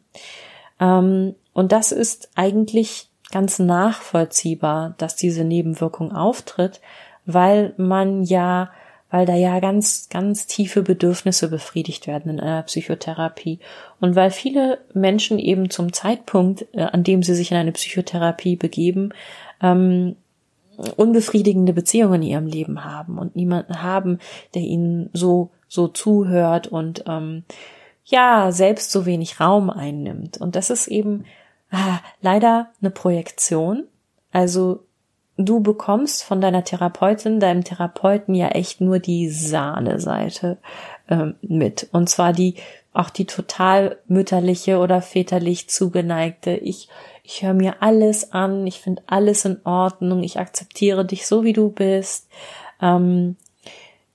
Ähm, 0.82 1.36
und 1.54 1.72
das 1.72 1.94
ist 1.94 2.30
eigentlich 2.36 3.10
ganz 3.32 3.60
nachvollziehbar, 3.60 4.96
dass 4.98 5.16
diese 5.16 5.44
Nebenwirkung 5.44 6.12
auftritt, 6.12 6.82
weil 7.26 7.74
man 7.78 8.24
ja, 8.24 8.72
weil 9.10 9.26
da 9.26 9.36
ja 9.36 9.60
ganz, 9.60 10.10
ganz 10.10 10.48
tiefe 10.48 10.82
Bedürfnisse 10.82 11.50
befriedigt 11.50 12.08
werden 12.08 12.32
in 12.32 12.40
einer 12.40 12.64
Psychotherapie 12.64 13.60
und 14.00 14.16
weil 14.16 14.32
viele 14.32 14.80
Menschen 14.94 15.40
eben 15.40 15.70
zum 15.70 15.94
Zeitpunkt, 15.94 16.66
äh, 16.74 16.82
an 16.82 17.04
dem 17.04 17.24
sie 17.24 17.36
sich 17.36 17.52
in 17.52 17.58
eine 17.58 17.72
Psychotherapie 17.72 18.56
begeben, 18.56 19.10
ähm, 19.62 20.16
unbefriedigende 20.98 21.72
Beziehungen 21.72 22.22
in 22.22 22.30
ihrem 22.30 22.48
Leben 22.48 22.84
haben 22.84 23.18
und 23.18 23.36
niemanden 23.36 23.82
haben, 23.82 24.20
der 24.54 24.64
ihnen 24.64 25.10
so 25.14 25.52
so 25.68 25.88
zuhört 25.88 26.68
und 26.68 27.06
ähm, 27.08 27.44
ja 28.04 28.52
selbst 28.52 28.92
so 28.92 29.06
wenig 29.06 29.40
Raum 29.40 29.70
einnimmt 29.70 30.38
und 30.38 30.56
das 30.56 30.70
ist 30.70 30.88
eben 30.88 31.26
ah, 31.72 32.00
leider 32.22 32.70
eine 32.82 32.92
Projektion. 32.92 33.88
Also 34.32 34.85
du 35.38 35.60
bekommst 35.60 36.24
von 36.24 36.42
deiner 36.42 36.64
Therapeutin, 36.64 37.40
deinem 37.40 37.64
Therapeuten 37.64 38.36
ja 38.36 38.50
echt 38.50 38.82
nur 38.82 39.00
die 39.00 39.30
Sahneseite 39.30 40.58
ähm, 41.10 41.36
mit. 41.42 41.90
Und 41.92 42.10
zwar 42.10 42.34
die, 42.34 42.56
auch 42.94 43.10
die 43.10 43.26
total 43.26 43.98
mütterliche 44.08 44.78
oder 44.78 45.02
väterlich 45.02 45.70
zugeneigte. 45.70 46.52
Ich, 46.52 46.88
ich 47.24 47.44
höre 47.44 47.54
mir 47.54 47.82
alles 47.82 48.32
an, 48.32 48.66
ich 48.66 48.80
finde 48.80 49.04
alles 49.08 49.44
in 49.46 49.58
Ordnung, 49.66 50.24
ich 50.24 50.40
akzeptiere 50.40 51.06
dich 51.06 51.28
so, 51.28 51.44
wie 51.44 51.54
du 51.54 51.70
bist. 51.70 52.30
Ähm, 52.82 53.36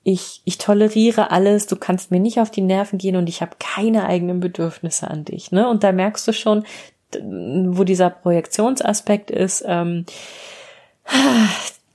ich, 0.02 0.40
ich 0.46 0.56
toleriere 0.56 1.30
alles, 1.30 1.66
du 1.66 1.76
kannst 1.76 2.10
mir 2.10 2.20
nicht 2.20 2.40
auf 2.40 2.50
die 2.50 2.62
Nerven 2.62 2.98
gehen 2.98 3.16
und 3.16 3.28
ich 3.28 3.42
habe 3.42 3.56
keine 3.58 4.06
eigenen 4.06 4.40
Bedürfnisse 4.40 5.08
an 5.08 5.26
dich. 5.26 5.52
Ne? 5.52 5.68
Und 5.68 5.84
da 5.84 5.92
merkst 5.92 6.26
du 6.26 6.32
schon, 6.32 6.64
wo 7.22 7.84
dieser 7.84 8.08
Projektionsaspekt 8.08 9.30
ist, 9.30 9.62
ähm, 9.66 10.06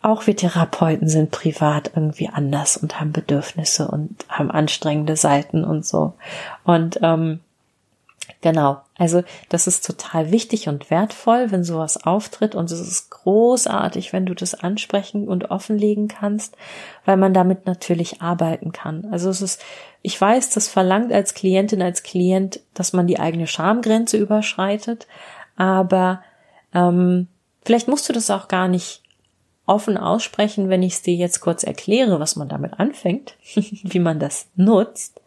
auch 0.06 0.28
wir 0.28 0.36
Therapeuten 0.36 1.08
sind 1.08 1.32
privat 1.32 1.92
irgendwie 1.96 2.30
anders 2.30 2.78
und 2.78 3.00
haben 3.00 3.12
Bedürfnisse 3.12 3.88
und 3.88 4.24
haben 4.30 4.52
anstrengende 4.52 5.18
Seiten 5.18 5.64
und 5.64 5.84
so. 5.84 6.14
Und 6.64 7.00
ähm, 7.02 7.40
genau, 8.42 8.82
also 9.00 9.24
das 9.50 9.66
ist 9.66 9.84
total 9.84 10.30
wichtig 10.30 10.70
und 10.70 10.92
wertvoll, 10.92 11.52
wenn 11.52 11.64
sowas 11.64 12.06
auftritt 12.06 12.54
und 12.54 12.70
es 12.70 12.80
ist 12.80 13.10
großartig, 13.10 14.14
wenn 14.14 14.28
du 14.28 14.36
das 14.36 14.54
ansprechen 14.54 15.28
und 15.28 15.50
offenlegen 15.50 16.08
kannst, 16.08 16.56
weil 17.06 17.18
man 17.18 17.34
damit 17.34 17.66
natürlich 17.66 18.22
arbeiten 18.22 18.72
kann. 18.72 19.08
Also 19.12 19.32
es 19.32 19.42
ist, 19.42 19.60
ich 20.04 20.22
weiß, 20.22 20.52
das 20.52 20.68
verlangt 20.68 21.12
als 21.12 21.34
Klientin, 21.34 21.82
als 21.82 22.04
Klient, 22.04 22.60
dass 22.76 22.94
man 22.94 23.08
die 23.08 23.20
eigene 23.20 23.48
Schamgrenze 23.48 24.18
überschreitet, 24.18 25.08
aber 25.56 26.22
ähm, 26.76 27.28
vielleicht 27.66 27.88
musst 27.88 28.08
du 28.08 28.14
das 28.14 28.30
auch 28.30 28.48
gar 28.48 28.68
nicht 28.68 29.02
offen 29.66 29.98
aussprechen, 29.98 30.70
wenn 30.70 30.84
ich 30.84 30.94
es 30.94 31.02
dir 31.02 31.16
jetzt 31.16 31.40
kurz 31.40 31.64
erkläre, 31.64 32.20
was 32.20 32.36
man 32.36 32.50
damit 32.50 32.80
anfängt, 32.80 33.36
wie 33.44 34.00
man 34.00 34.20
das 34.20 34.48
nutzt. 34.56 35.22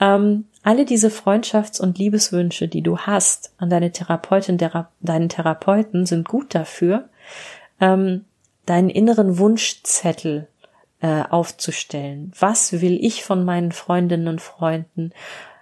Ähm, 0.00 0.46
alle 0.62 0.84
diese 0.84 1.08
Freundschafts- 1.08 1.80
und 1.80 1.98
Liebeswünsche, 1.98 2.68
die 2.68 2.82
du 2.82 2.98
hast 2.98 3.52
an 3.58 3.70
deine 3.70 3.92
Therapeutin, 3.92 4.58
Thera 4.58 4.90
deinen 5.00 5.28
Therapeuten, 5.28 6.06
sind 6.06 6.28
gut 6.28 6.54
dafür, 6.54 7.08
ähm, 7.80 8.24
deinen 8.66 8.90
inneren 8.90 9.38
Wunschzettel 9.38 10.48
äh, 11.00 11.22
aufzustellen. 11.22 12.32
Was 12.38 12.80
will 12.80 12.98
ich 13.02 13.22
von 13.22 13.44
meinen 13.44 13.72
Freundinnen 13.72 14.28
und 14.28 14.40
Freunden? 14.40 15.12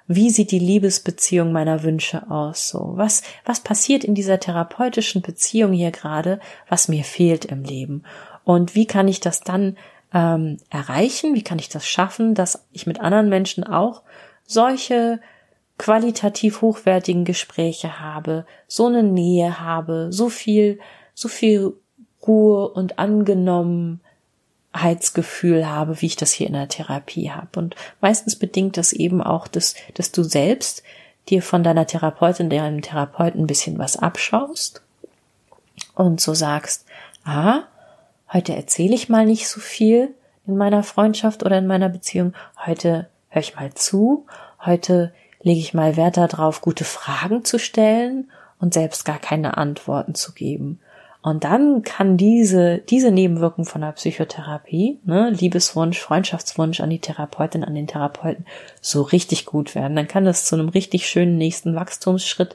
Wie 0.06 0.28
sieht 0.30 0.50
die 0.50 0.58
Liebesbeziehung 0.58 1.52
meiner 1.52 1.82
Wünsche 1.82 2.30
aus? 2.30 2.68
So, 2.68 2.92
was, 2.94 3.22
was 3.44 3.60
passiert 3.60 4.04
in 4.04 4.14
dieser 4.14 4.38
therapeutischen 4.38 5.22
Beziehung 5.22 5.72
hier 5.72 5.90
gerade, 5.90 6.40
was 6.68 6.88
mir 6.88 7.04
fehlt 7.04 7.46
im 7.46 7.64
Leben? 7.64 8.04
Und 8.44 8.74
wie 8.74 8.86
kann 8.86 9.08
ich 9.08 9.20
das 9.20 9.40
dann 9.40 9.78
ähm, 10.12 10.58
erreichen? 10.68 11.34
Wie 11.34 11.42
kann 11.42 11.58
ich 11.58 11.70
das 11.70 11.86
schaffen, 11.86 12.34
dass 12.34 12.66
ich 12.72 12.86
mit 12.86 13.00
anderen 13.00 13.30
Menschen 13.30 13.64
auch 13.64 14.02
solche 14.46 15.20
qualitativ 15.78 16.60
hochwertigen 16.60 17.24
Gespräche 17.24 17.98
habe, 17.98 18.46
so 18.68 18.86
eine 18.86 19.02
Nähe 19.02 19.60
habe, 19.60 20.08
so 20.10 20.28
viel, 20.28 20.78
so 21.14 21.28
viel 21.28 21.72
Ruhe 22.26 22.68
und 22.68 22.98
angenommen 22.98 24.00
Heitsgefühl 24.74 25.68
habe, 25.68 26.00
wie 26.00 26.06
ich 26.06 26.16
das 26.16 26.32
hier 26.32 26.48
in 26.48 26.54
der 26.54 26.68
Therapie 26.68 27.30
habe. 27.30 27.58
Und 27.58 27.76
meistens 28.00 28.36
bedingt 28.36 28.76
das 28.76 28.92
eben 28.92 29.22
auch, 29.22 29.46
dass, 29.46 29.74
dass 29.94 30.10
du 30.10 30.22
selbst 30.22 30.82
dir 31.28 31.42
von 31.42 31.62
deiner 31.62 31.86
Therapeutin, 31.86 32.50
deinem 32.50 32.82
Therapeuten 32.82 33.42
ein 33.42 33.46
bisschen 33.46 33.78
was 33.78 33.96
abschaust 33.96 34.82
und 35.94 36.20
so 36.20 36.34
sagst, 36.34 36.86
ah, 37.24 37.62
heute 38.32 38.54
erzähle 38.54 38.94
ich 38.94 39.08
mal 39.08 39.24
nicht 39.24 39.48
so 39.48 39.60
viel 39.60 40.14
in 40.46 40.56
meiner 40.56 40.82
Freundschaft 40.82 41.44
oder 41.44 41.58
in 41.58 41.66
meiner 41.66 41.88
Beziehung, 41.88 42.34
heute 42.66 43.08
höre 43.28 43.42
ich 43.42 43.56
mal 43.56 43.72
zu, 43.72 44.26
heute 44.64 45.12
lege 45.40 45.60
ich 45.60 45.72
mal 45.72 45.96
Wert 45.96 46.16
darauf, 46.16 46.60
gute 46.60 46.84
Fragen 46.84 47.44
zu 47.44 47.58
stellen 47.58 48.30
und 48.58 48.74
selbst 48.74 49.04
gar 49.04 49.18
keine 49.18 49.56
Antworten 49.56 50.14
zu 50.14 50.32
geben. 50.32 50.80
Und 51.24 51.44
dann 51.44 51.80
kann 51.80 52.18
diese, 52.18 52.80
diese 52.80 53.10
Nebenwirkung 53.10 53.64
von 53.64 53.80
der 53.80 53.92
Psychotherapie, 53.92 54.98
ne, 55.06 55.30
Liebeswunsch, 55.30 55.98
Freundschaftswunsch 55.98 56.80
an 56.80 56.90
die 56.90 56.98
Therapeutin, 56.98 57.64
an 57.64 57.74
den 57.74 57.86
Therapeuten, 57.86 58.44
so 58.82 59.00
richtig 59.00 59.46
gut 59.46 59.74
werden. 59.74 59.96
Dann 59.96 60.06
kann 60.06 60.26
das 60.26 60.44
zu 60.44 60.54
einem 60.54 60.68
richtig 60.68 61.08
schönen 61.08 61.38
nächsten 61.38 61.74
Wachstumsschritt 61.74 62.54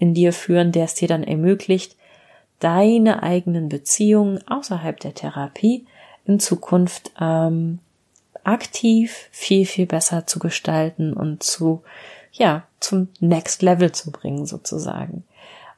in 0.00 0.14
dir 0.14 0.32
führen, 0.32 0.72
der 0.72 0.86
es 0.86 0.94
dir 0.94 1.06
dann 1.06 1.22
ermöglicht, 1.22 1.94
deine 2.58 3.22
eigenen 3.22 3.68
Beziehungen 3.68 4.40
außerhalb 4.48 4.98
der 4.98 5.14
Therapie 5.14 5.86
in 6.26 6.40
Zukunft 6.40 7.12
ähm, 7.20 7.78
aktiv 8.42 9.28
viel, 9.30 9.64
viel 9.64 9.86
besser 9.86 10.26
zu 10.26 10.40
gestalten 10.40 11.12
und 11.12 11.44
zu, 11.44 11.84
ja, 12.32 12.64
zum 12.80 13.10
Next 13.20 13.62
Level 13.62 13.92
zu 13.92 14.10
bringen 14.10 14.44
sozusagen. 14.44 15.22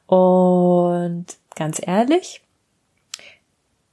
Und 0.07 1.37
ganz 1.55 1.81
ehrlich, 1.85 2.41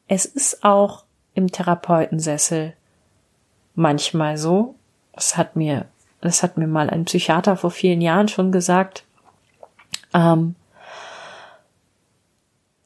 es 0.06 0.24
ist 0.24 0.64
auch 0.64 1.04
im 1.34 1.52
Therapeutensessel 1.52 2.74
manchmal 3.74 4.38
so. 4.38 4.74
Das 5.12 5.36
hat 5.36 5.56
mir, 5.56 5.86
das 6.20 6.42
hat 6.42 6.56
mir 6.56 6.66
mal 6.66 6.90
ein 6.90 7.04
Psychiater 7.04 7.56
vor 7.56 7.70
vielen 7.70 8.00
Jahren 8.00 8.28
schon 8.28 8.52
gesagt. 8.52 9.04
Ähm, 10.14 10.54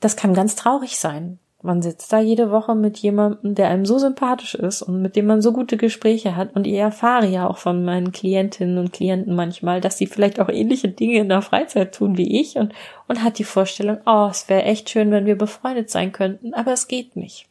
das 0.01 0.17
kann 0.17 0.35
ganz 0.35 0.57
traurig 0.57 0.99
sein, 0.99 1.39
man 1.62 1.81
sitzt 1.81 2.12
da 2.12 2.18
jede 2.18 2.51
Woche 2.51 2.75
mit 2.75 2.98
jemandem, 2.98 3.55
der 3.55 3.68
einem 3.68 3.87
so 3.87 3.98
sympathisch 3.98 4.55
ist 4.55 4.83
und 4.83 5.01
mit 5.01 5.14
dem 5.14 5.27
man 5.27 5.42
so 5.42 5.53
gute 5.53 5.77
Gespräche 5.77 6.35
hat. 6.37 6.55
Und 6.57 6.66
ich 6.66 6.75
erfahre 6.75 7.27
ja 7.27 7.48
auch 7.48 7.59
von 7.59 7.85
meinen 7.85 8.11
Klientinnen 8.11 8.79
und 8.79 8.92
Klienten 8.92 9.35
manchmal, 9.37 9.81
dass 9.81 9.96
sie 9.96 10.07
vielleicht 10.07 10.40
auch 10.40 10.48
ähnliche 10.48 10.88
Dinge 10.88 11.20
in 11.20 11.29
der 11.29 11.42
Freizeit 11.42 11.94
tun 11.94 12.18
wie 12.18 12.40
ich 12.40 12.57
und, 12.57 12.75
und 13.07 13.22
hat 13.22 13.38
die 13.38 13.44
Vorstellung, 13.44 13.98
oh, 14.07 14.29
es 14.31 14.48
wäre 14.48 14.64
echt 14.64 14.90
schön, 14.90 15.12
wenn 15.12 15.27
wir 15.27 15.38
befreundet 15.38 15.88
sein 15.88 16.11
könnten, 16.11 16.53
aber 16.53 16.72
es 16.72 16.88
geht 16.88 17.16
nicht. 17.16 17.46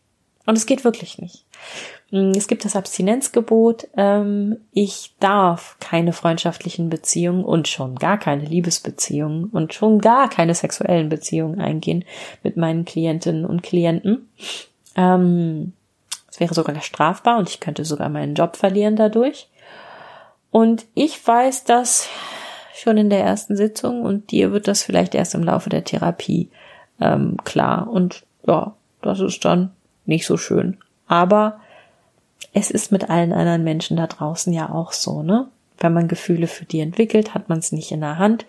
Und 0.46 0.58
es 0.58 0.66
geht 0.66 0.84
wirklich 0.84 1.18
nicht. 1.18 1.46
Mm, 2.12 2.32
es 2.36 2.48
gibt 2.48 2.66
das 2.66 2.76
Abstinenzgebot. 2.76 3.88
Ähm, 3.98 4.58
ich 4.74 5.16
darf 5.20 5.78
keine 5.80 6.14
freundschaftlichen 6.14 6.90
Beziehungen 6.90 7.44
und 7.44 7.68
schon 7.68 7.96
gar 7.96 8.18
keine 8.18 8.46
Liebesbeziehungen 8.46 9.46
und 9.46 9.74
schon 9.74 10.00
gar 10.00 10.30
keine 10.30 10.54
sexuellen 10.54 11.10
Beziehungen 11.10 11.60
eingehen 11.60 12.06
mit 12.44 12.58
meinen 12.58 12.86
Klientinnen 12.86 13.46
und 13.46 13.64
Klienten. 13.64 14.30
Ähm, 14.96 15.74
es 16.30 16.40
wäre 16.40 16.54
sogar 16.54 16.80
strafbar 16.82 17.38
und 17.38 17.50
ich 17.50 17.60
könnte 17.60 17.86
sogar 17.86 18.10
meinen 18.10 18.36
Job 18.36 18.56
verlieren 18.56 18.96
dadurch. 18.96 19.50
Und 20.52 20.86
ich 20.94 21.26
weiß 21.26 21.64
das 21.64 22.10
schon 22.74 22.98
in 22.98 23.10
der 23.10 23.24
ersten 23.24 23.56
Sitzung 23.56 24.02
und 24.02 24.32
dir 24.32 24.52
wird 24.52 24.68
das 24.68 24.84
vielleicht 24.84 25.16
erst 25.16 25.34
im 25.34 25.44
Laufe 25.44 25.70
der 25.70 25.84
Therapie 25.84 26.50
ähm, 27.00 27.38
klar. 27.44 27.90
Und 27.90 28.24
ja, 28.46 28.76
das 29.02 29.20
ist 29.22 29.46
dann 29.46 29.72
nicht 30.06 30.26
so 30.26 30.36
schön. 30.36 30.78
Aber 31.08 31.60
es 32.54 32.72
ist 32.72 32.92
mit 32.92 33.10
allen 33.10 33.34
anderen 33.34 33.64
Menschen 33.64 33.98
da 33.98 34.08
draußen 34.08 34.52
ja 34.54 34.70
auch 34.70 34.92
so, 34.92 35.24
ne? 35.24 35.48
Wenn 35.78 35.94
man 35.94 36.08
Gefühle 36.08 36.48
für 36.48 36.66
die 36.66 36.80
entwickelt, 36.80 37.34
hat 37.34 37.50
man 37.50 37.60
es 37.60 37.72
nicht 37.72 37.92
in 37.92 38.02
der 38.02 38.20
Hand, 38.20 38.46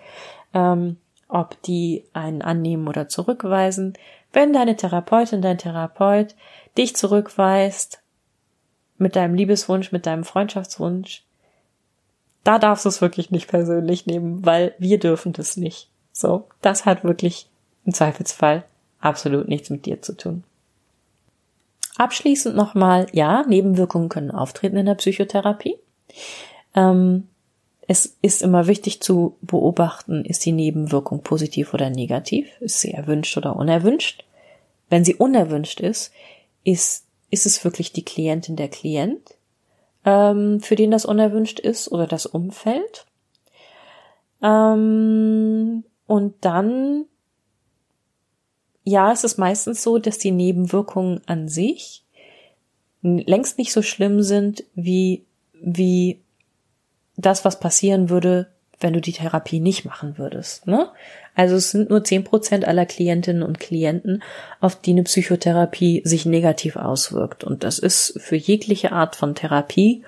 ähm, 0.52 0.98
ob 1.28 1.60
die 1.62 2.04
einen 2.12 2.42
annehmen 2.42 2.88
oder 2.88 3.08
zurückweisen. 3.08 3.94
Wenn 4.32 4.52
deine 4.52 4.76
Therapeutin, 4.76 5.40
dein 5.40 5.58
Therapeut 5.58 6.34
dich 6.76 6.94
zurückweist 6.94 8.00
mit 8.98 9.16
deinem 9.16 9.34
Liebeswunsch, 9.34 9.92
mit 9.92 10.06
deinem 10.06 10.24
Freundschaftswunsch, 10.24 11.24
da 12.44 12.58
darfst 12.58 12.84
du 12.84 12.88
es 12.88 13.00
wirklich 13.00 13.30
nicht 13.30 13.48
persönlich 13.48 14.06
nehmen, 14.06 14.44
weil 14.44 14.74
wir 14.78 14.98
dürfen 14.98 15.32
das 15.32 15.56
nicht. 15.56 15.88
So, 16.12 16.48
das 16.60 16.84
hat 16.84 17.04
wirklich 17.04 17.48
im 17.84 17.94
Zweifelsfall 17.94 18.64
absolut 19.00 19.48
nichts 19.48 19.70
mit 19.70 19.86
dir 19.86 20.02
zu 20.02 20.16
tun. 20.16 20.44
Abschließend 21.96 22.56
nochmal, 22.56 23.06
ja, 23.12 23.44
Nebenwirkungen 23.46 24.08
können 24.08 24.30
auftreten 24.30 24.76
in 24.76 24.86
der 24.86 24.94
Psychotherapie. 24.94 25.76
Ähm, 26.74 27.28
es 27.86 28.16
ist 28.22 28.42
immer 28.42 28.66
wichtig 28.66 29.02
zu 29.02 29.36
beobachten, 29.42 30.24
ist 30.24 30.44
die 30.46 30.52
Nebenwirkung 30.52 31.22
positiv 31.22 31.74
oder 31.74 31.90
negativ, 31.90 32.48
ist 32.60 32.80
sie 32.80 32.92
erwünscht 32.92 33.36
oder 33.36 33.56
unerwünscht. 33.56 34.24
Wenn 34.88 35.04
sie 35.04 35.16
unerwünscht 35.16 35.80
ist, 35.80 36.12
ist, 36.64 37.04
ist 37.30 37.46
es 37.46 37.64
wirklich 37.64 37.92
die 37.92 38.04
Klientin 38.04 38.56
der 38.56 38.68
Klient, 38.68 39.36
ähm, 40.04 40.60
für 40.60 40.76
den 40.76 40.90
das 40.90 41.04
unerwünscht 41.04 41.60
ist 41.60 41.90
oder 41.90 42.06
das 42.06 42.24
Umfeld. 42.26 43.06
Ähm, 44.42 45.84
und 46.06 46.34
dann 46.40 47.06
ja, 48.84 49.12
es 49.12 49.24
ist 49.24 49.38
meistens 49.38 49.82
so, 49.82 49.98
dass 49.98 50.18
die 50.18 50.32
Nebenwirkungen 50.32 51.20
an 51.26 51.48
sich 51.48 52.02
längst 53.02 53.58
nicht 53.58 53.72
so 53.72 53.82
schlimm 53.82 54.22
sind 54.22 54.64
wie, 54.74 55.24
wie 55.54 56.20
das, 57.16 57.44
was 57.44 57.58
passieren 57.58 58.10
würde, 58.10 58.48
wenn 58.80 58.92
du 58.92 59.00
die 59.00 59.12
Therapie 59.12 59.60
nicht 59.60 59.84
machen 59.84 60.18
würdest. 60.18 60.66
Ne? 60.66 60.88
Also 61.34 61.56
es 61.56 61.70
sind 61.70 61.90
nur 61.90 62.04
zehn 62.04 62.24
Prozent 62.24 62.64
aller 62.64 62.86
Klientinnen 62.86 63.42
und 63.42 63.60
Klienten, 63.60 64.22
auf 64.60 64.80
die 64.80 64.90
eine 64.90 65.04
Psychotherapie 65.04 66.02
sich 66.04 66.26
negativ 66.26 66.76
auswirkt. 66.76 67.44
Und 67.44 67.64
das 67.64 67.78
ist 67.78 68.20
für 68.20 68.36
jegliche 68.36 68.92
Art 68.92 69.16
von 69.16 69.34
Therapie 69.34 70.04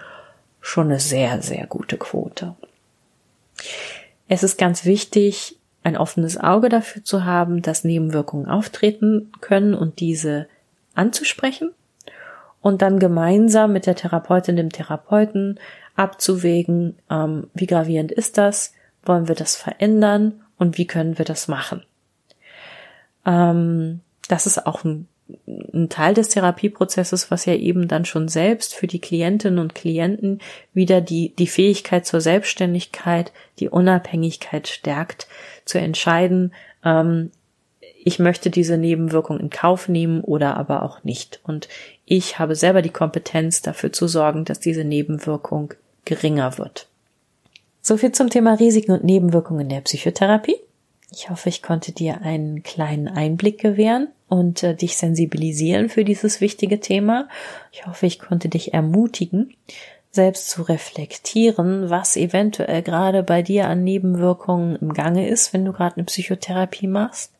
schon 0.60 0.87
eine 0.87 1.00
sehr, 1.00 1.42
sehr 1.42 1.66
gute 1.66 1.98
Quote. 1.98 2.54
Es 4.28 4.42
ist 4.42 4.58
ganz 4.58 4.84
wichtig, 4.84 5.56
ein 5.84 5.96
offenes 5.96 6.38
Auge 6.38 6.68
dafür 6.68 7.04
zu 7.04 7.24
haben, 7.24 7.62
dass 7.62 7.84
Nebenwirkungen 7.84 8.46
auftreten 8.46 9.30
können 9.40 9.74
und 9.74 10.00
diese 10.00 10.48
anzusprechen 10.94 11.70
und 12.60 12.82
dann 12.82 12.98
gemeinsam 12.98 13.72
mit 13.72 13.86
der 13.86 13.94
Therapeutin, 13.94 14.56
dem 14.56 14.70
Therapeuten 14.70 15.60
abzuwägen, 15.94 16.96
ähm, 17.10 17.48
wie 17.54 17.66
gravierend 17.66 18.10
ist 18.10 18.38
das, 18.38 18.72
wollen 19.04 19.28
wir 19.28 19.34
das 19.34 19.54
verändern 19.54 20.40
und 20.56 20.78
wie 20.78 20.86
können 20.86 21.18
wir 21.18 21.26
das 21.26 21.46
machen. 21.46 21.84
Ähm, 23.26 24.00
das 24.28 24.46
ist 24.46 24.66
auch 24.66 24.84
ein 24.84 25.08
ein 25.46 25.88
Teil 25.88 26.14
des 26.14 26.28
Therapieprozesses, 26.28 27.30
was 27.30 27.46
ja 27.46 27.54
eben 27.54 27.88
dann 27.88 28.04
schon 28.04 28.28
selbst 28.28 28.74
für 28.74 28.87
die 28.87 29.00
Klientinnen 29.00 29.58
und 29.58 29.74
Klienten 29.74 30.40
wieder 30.74 31.00
die, 31.00 31.34
die 31.37 31.46
Fähigkeit 31.46 32.06
zur 32.06 32.20
Selbstständigkeit, 32.20 33.32
die 33.58 33.68
Unabhängigkeit 33.68 34.68
stärkt, 34.68 35.26
zu 35.64 35.78
entscheiden, 35.78 36.52
ähm, 36.84 37.30
ich 38.06 38.18
möchte 38.18 38.50
diese 38.50 38.76
Nebenwirkung 38.76 39.40
in 39.40 39.48
Kauf 39.48 39.88
nehmen 39.88 40.20
oder 40.20 40.58
aber 40.58 40.82
auch 40.82 41.04
nicht. 41.04 41.40
Und 41.42 41.68
ich 42.04 42.38
habe 42.38 42.54
selber 42.54 42.82
die 42.82 42.90
Kompetenz 42.90 43.62
dafür 43.62 43.94
zu 43.94 44.08
sorgen, 44.08 44.44
dass 44.44 44.60
diese 44.60 44.84
Nebenwirkung 44.84 45.72
geringer 46.04 46.58
wird. 46.58 46.87
So 47.80 47.96
viel 47.96 48.12
zum 48.12 48.28
Thema 48.28 48.54
Risiken 48.54 48.92
und 48.92 49.04
Nebenwirkungen 49.04 49.62
in 49.62 49.68
der 49.70 49.80
Psychotherapie. 49.80 50.56
Ich 51.14 51.31
hoffe, 51.31 51.48
ich 51.48 51.62
konnte 51.62 51.92
dir 51.92 52.22
einen 52.22 52.62
kleinen 52.62 53.09
Einblick 53.09 53.61
gewähren 53.61 54.09
und 54.29 54.62
äh, 54.62 54.74
dich 54.74 54.96
sensibilisieren 54.96 55.88
für 55.88 56.05
dieses 56.05 56.40
wichtige 56.40 56.81
Thema. 56.81 57.29
Ich 57.70 57.87
hoffe, 57.87 58.07
ich 58.07 58.18
konnte 58.18 58.48
dich 58.48 58.74
ermutigen, 58.74 59.55
selbst 60.11 60.50
zu 60.50 60.62
reflektieren, 60.62 61.88
was 61.88 62.16
eventuell 62.16 62.83
gerade 62.83 63.22
bei 63.22 63.42
dir 63.42 63.68
an 63.68 63.85
Nebenwirkungen 63.85 64.77
im 64.77 64.92
Gange 64.92 65.29
ist, 65.29 65.53
wenn 65.53 65.64
du 65.64 65.72
gerade 65.72 65.96
eine 65.96 66.05
Psychotherapie 66.05 66.88
machst, 66.88 67.33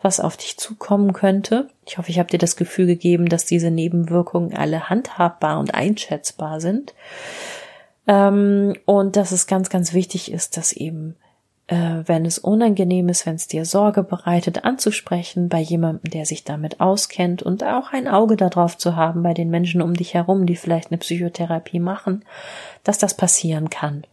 was 0.00 0.20
auf 0.20 0.36
dich 0.36 0.56
zukommen 0.56 1.12
könnte. 1.12 1.68
Ich 1.86 1.98
hoffe, 1.98 2.10
ich 2.10 2.18
habe 2.18 2.30
dir 2.30 2.38
das 2.38 2.56
Gefühl 2.56 2.86
gegeben, 2.86 3.28
dass 3.28 3.44
diese 3.44 3.70
Nebenwirkungen 3.70 4.54
alle 4.54 4.88
handhabbar 4.88 5.58
und 5.58 5.74
einschätzbar 5.74 6.60
sind. 6.60 6.94
Ähm, 8.06 8.74
und 8.86 9.16
dass 9.16 9.32
es 9.32 9.46
ganz, 9.46 9.68
ganz 9.68 9.92
wichtig 9.92 10.32
ist, 10.32 10.56
dass 10.56 10.72
eben 10.72 11.16
äh, 11.68 12.02
wenn 12.06 12.24
es 12.24 12.38
unangenehm 12.38 13.08
ist, 13.08 13.26
wenn 13.26 13.36
es 13.36 13.46
dir 13.46 13.64
Sorge 13.64 14.02
bereitet, 14.02 14.64
anzusprechen 14.64 15.48
bei 15.48 15.60
jemandem, 15.60 16.10
der 16.10 16.26
sich 16.26 16.42
damit 16.42 16.80
auskennt 16.80 17.42
und 17.42 17.62
auch 17.62 17.92
ein 17.92 18.08
Auge 18.08 18.36
darauf 18.36 18.76
zu 18.76 18.96
haben 18.96 19.22
bei 19.22 19.34
den 19.34 19.50
Menschen 19.50 19.82
um 19.82 19.94
dich 19.94 20.14
herum, 20.14 20.46
die 20.46 20.56
vielleicht 20.56 20.90
eine 20.90 20.98
Psychotherapie 20.98 21.78
machen, 21.78 22.24
dass 22.84 22.98
das 22.98 23.14
passieren 23.14 23.70
kann 23.70 24.04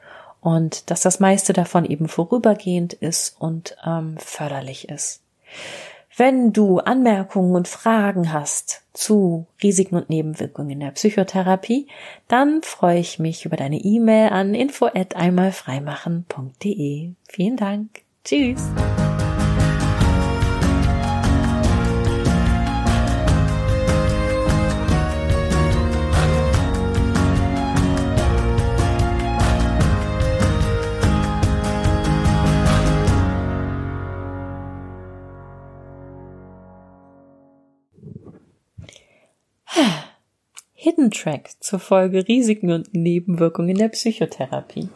und 0.41 0.91
dass 0.91 1.01
das 1.01 1.19
meiste 1.19 1.53
davon 1.53 1.85
eben 1.85 2.07
vorübergehend 2.07 2.93
ist 2.93 3.35
und 3.39 3.77
ähm, 3.85 4.17
förderlich 4.19 4.89
ist. 4.89 5.21
Wenn 6.17 6.53
du 6.53 6.79
Anmerkungen 6.79 7.55
und 7.55 7.67
Fragen 7.67 8.31
hast 8.31 8.83
zu 8.93 9.47
Risiken 9.61 9.95
und 9.95 10.09
Nebenwirkungen 10.09 10.69
in 10.69 10.79
der 10.79 10.91
Psychotherapie, 10.91 11.87
dann 12.29 12.61
freue 12.61 12.99
ich 12.99 13.19
mich 13.19 13.43
über 13.43 13.57
deine 13.57 13.79
E-Mail 13.79 14.29
an 14.29 14.55
info 14.55 14.85
at 14.85 15.17
einmalfreimachen.de. 15.17 17.11
Vielen 17.27 17.57
Dank. 17.57 18.03
Tschüss. 18.23 18.63
Hidden 40.85 41.09
Track 41.09 41.49
zur 41.61 41.79
Folge 41.79 42.27
Risiken 42.27 42.71
und 42.71 42.93
Nebenwirkungen 42.93 43.75
der 43.75 43.89
Psychotherapie. 43.89 44.87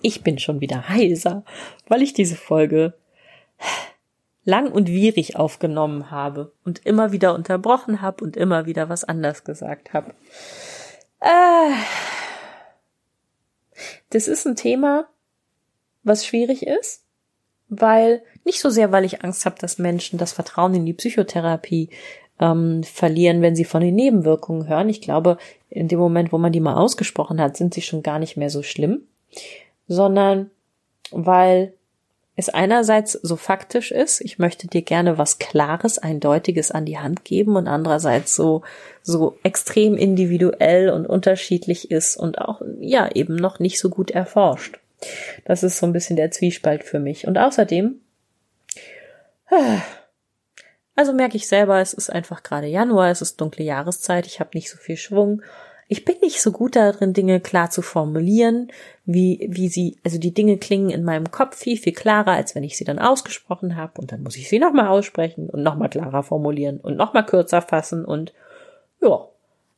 Ich 0.00 0.22
bin 0.22 0.38
schon 0.38 0.62
wieder 0.62 0.88
heiser, 0.88 1.44
weil 1.86 2.00
ich 2.00 2.14
diese 2.14 2.34
Folge 2.34 2.94
lang 4.46 4.72
und 4.72 4.88
wierig 4.88 5.36
aufgenommen 5.36 6.10
habe 6.10 6.54
und 6.64 6.86
immer 6.86 7.12
wieder 7.12 7.34
unterbrochen 7.34 8.00
habe 8.00 8.24
und 8.24 8.38
immer 8.38 8.64
wieder 8.64 8.88
was 8.88 9.04
anders 9.04 9.44
gesagt 9.44 9.92
habe. 9.92 10.14
Äh, 11.20 11.74
das 14.08 14.28
ist 14.28 14.46
ein 14.46 14.56
Thema, 14.56 15.10
was 16.04 16.24
schwierig 16.24 16.66
ist, 16.66 17.04
weil 17.68 18.22
nicht 18.44 18.60
so 18.60 18.70
sehr, 18.70 18.92
weil 18.92 19.04
ich 19.04 19.22
Angst 19.22 19.44
habe, 19.44 19.56
dass 19.58 19.76
Menschen 19.76 20.18
das 20.18 20.32
Vertrauen 20.32 20.74
in 20.74 20.86
die 20.86 20.94
Psychotherapie 20.94 21.90
ähm, 22.40 22.82
verlieren, 22.82 23.42
wenn 23.42 23.56
sie 23.56 23.64
von 23.64 23.80
den 23.80 23.94
Nebenwirkungen 23.94 24.68
hören. 24.68 24.88
Ich 24.88 25.00
glaube, 25.00 25.38
in 25.70 25.88
dem 25.88 25.98
Moment, 25.98 26.32
wo 26.32 26.38
man 26.38 26.52
die 26.52 26.60
mal 26.60 26.76
ausgesprochen 26.76 27.40
hat, 27.40 27.56
sind 27.56 27.74
sie 27.74 27.82
schon 27.82 28.02
gar 28.02 28.18
nicht 28.18 28.36
mehr 28.36 28.50
so 28.50 28.62
schlimm, 28.62 29.02
sondern 29.86 30.50
weil 31.10 31.72
es 32.36 32.48
einerseits 32.48 33.12
so 33.12 33.36
faktisch 33.36 33.92
ist, 33.92 34.20
ich 34.20 34.40
möchte 34.40 34.66
dir 34.66 34.82
gerne 34.82 35.18
was 35.18 35.38
Klares, 35.38 35.98
Eindeutiges 35.98 36.72
an 36.72 36.84
die 36.84 36.98
Hand 36.98 37.24
geben 37.24 37.54
und 37.54 37.68
andererseits 37.68 38.34
so, 38.34 38.62
so 39.02 39.38
extrem 39.44 39.96
individuell 39.96 40.90
und 40.90 41.06
unterschiedlich 41.06 41.92
ist 41.92 42.16
und 42.16 42.40
auch, 42.40 42.60
ja, 42.80 43.08
eben 43.14 43.36
noch 43.36 43.60
nicht 43.60 43.78
so 43.78 43.88
gut 43.88 44.10
erforscht. 44.10 44.80
Das 45.44 45.62
ist 45.62 45.78
so 45.78 45.86
ein 45.86 45.92
bisschen 45.92 46.16
der 46.16 46.32
Zwiespalt 46.32 46.82
für 46.82 46.98
mich. 46.98 47.26
Und 47.28 47.38
außerdem, 47.38 48.00
also 50.96 51.12
merke 51.12 51.36
ich 51.36 51.48
selber, 51.48 51.80
es 51.80 51.92
ist 51.92 52.10
einfach 52.10 52.42
gerade 52.42 52.66
Januar, 52.66 53.10
es 53.10 53.22
ist 53.22 53.40
dunkle 53.40 53.64
Jahreszeit, 53.64 54.26
ich 54.26 54.40
habe 54.40 54.50
nicht 54.54 54.70
so 54.70 54.76
viel 54.76 54.96
Schwung. 54.96 55.42
Ich 55.86 56.04
bin 56.04 56.16
nicht 56.22 56.40
so 56.40 56.50
gut 56.50 56.76
darin, 56.76 57.12
Dinge 57.12 57.40
klar 57.40 57.68
zu 57.68 57.82
formulieren, 57.82 58.68
wie, 59.04 59.46
wie 59.50 59.68
sie, 59.68 59.98
also 60.02 60.18
die 60.18 60.32
Dinge 60.32 60.56
klingen 60.56 60.88
in 60.88 61.04
meinem 61.04 61.30
Kopf 61.30 61.56
viel, 61.56 61.76
viel 61.76 61.92
klarer, 61.92 62.32
als 62.32 62.54
wenn 62.54 62.64
ich 62.64 62.78
sie 62.78 62.84
dann 62.84 62.98
ausgesprochen 62.98 63.76
habe 63.76 64.00
und 64.00 64.10
dann 64.10 64.22
muss 64.22 64.36
ich 64.36 64.48
sie 64.48 64.58
nochmal 64.58 64.88
aussprechen 64.88 65.50
und 65.50 65.62
nochmal 65.62 65.90
klarer 65.90 66.22
formulieren 66.22 66.80
und 66.80 66.96
nochmal 66.96 67.26
kürzer 67.26 67.60
fassen 67.60 68.04
und 68.04 68.32
ja. 69.02 69.28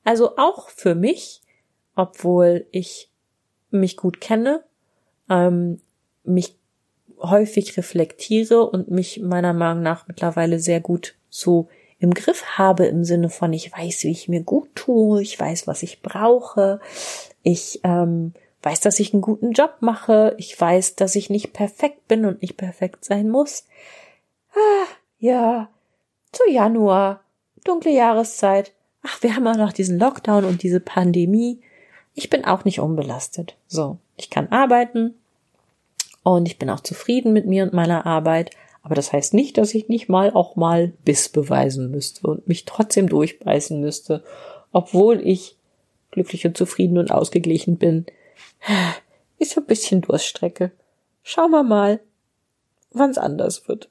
Also 0.04 0.36
auch 0.36 0.68
für 0.68 0.94
mich, 0.94 1.42
obwohl 1.96 2.66
ich 2.70 3.10
mich 3.70 3.96
gut 3.96 4.20
kenne, 4.20 4.62
ähm, 5.28 5.80
mich 6.22 6.56
häufig 7.20 7.76
reflektiere 7.76 8.68
und 8.68 8.90
mich 8.90 9.20
meiner 9.20 9.52
Meinung 9.52 9.82
nach 9.82 10.06
mittlerweile 10.08 10.58
sehr 10.58 10.80
gut 10.80 11.14
so 11.28 11.68
im 11.98 12.12
Griff 12.12 12.58
habe 12.58 12.86
im 12.86 13.04
Sinne 13.04 13.30
von, 13.30 13.52
ich 13.52 13.72
weiß, 13.72 14.04
wie 14.04 14.10
ich 14.10 14.28
mir 14.28 14.42
gut 14.42 14.74
tue, 14.74 15.22
ich 15.22 15.38
weiß, 15.38 15.66
was 15.66 15.82
ich 15.82 16.02
brauche, 16.02 16.80
ich 17.42 17.80
ähm, 17.84 18.34
weiß, 18.62 18.80
dass 18.80 19.00
ich 19.00 19.12
einen 19.12 19.22
guten 19.22 19.52
Job 19.52 19.76
mache, 19.80 20.34
ich 20.38 20.60
weiß, 20.60 20.96
dass 20.96 21.14
ich 21.14 21.30
nicht 21.30 21.52
perfekt 21.52 22.08
bin 22.08 22.26
und 22.26 22.42
nicht 22.42 22.56
perfekt 22.56 23.04
sein 23.04 23.30
muss. 23.30 23.64
Ah, 24.52 24.86
ja, 25.18 25.70
zu 26.32 26.42
Januar, 26.50 27.22
dunkle 27.64 27.92
Jahreszeit. 27.92 28.72
Ach, 29.02 29.22
wir 29.22 29.36
haben 29.36 29.46
auch 29.46 29.56
noch 29.56 29.72
diesen 29.72 29.98
Lockdown 29.98 30.44
und 30.44 30.62
diese 30.62 30.80
Pandemie. 30.80 31.60
Ich 32.14 32.28
bin 32.28 32.44
auch 32.44 32.64
nicht 32.64 32.80
unbelastet. 32.80 33.56
So, 33.66 33.98
ich 34.16 34.30
kann 34.30 34.48
arbeiten, 34.48 35.14
und 36.34 36.46
ich 36.46 36.58
bin 36.58 36.70
auch 36.70 36.80
zufrieden 36.80 37.32
mit 37.32 37.46
mir 37.46 37.62
und 37.62 37.72
meiner 37.72 38.06
Arbeit. 38.06 38.50
Aber 38.82 38.94
das 38.94 39.12
heißt 39.12 39.34
nicht, 39.34 39.58
dass 39.58 39.74
ich 39.74 39.88
nicht 39.88 40.08
mal 40.08 40.32
auch 40.32 40.56
mal 40.56 40.92
Biss 41.04 41.28
beweisen 41.28 41.90
müsste 41.90 42.26
und 42.26 42.48
mich 42.48 42.64
trotzdem 42.64 43.08
durchbeißen 43.08 43.80
müsste, 43.80 44.24
obwohl 44.72 45.20
ich 45.26 45.56
glücklich 46.10 46.46
und 46.46 46.56
zufrieden 46.56 46.98
und 46.98 47.10
ausgeglichen 47.10 47.78
bin. 47.78 48.06
Ist 49.38 49.56
ein 49.56 49.66
bisschen 49.66 50.00
Durststrecke. 50.00 50.72
Schauen 51.22 51.50
wir 51.50 51.62
mal, 51.62 52.00
wann's 52.92 53.18
anders 53.18 53.68
wird. 53.68 53.88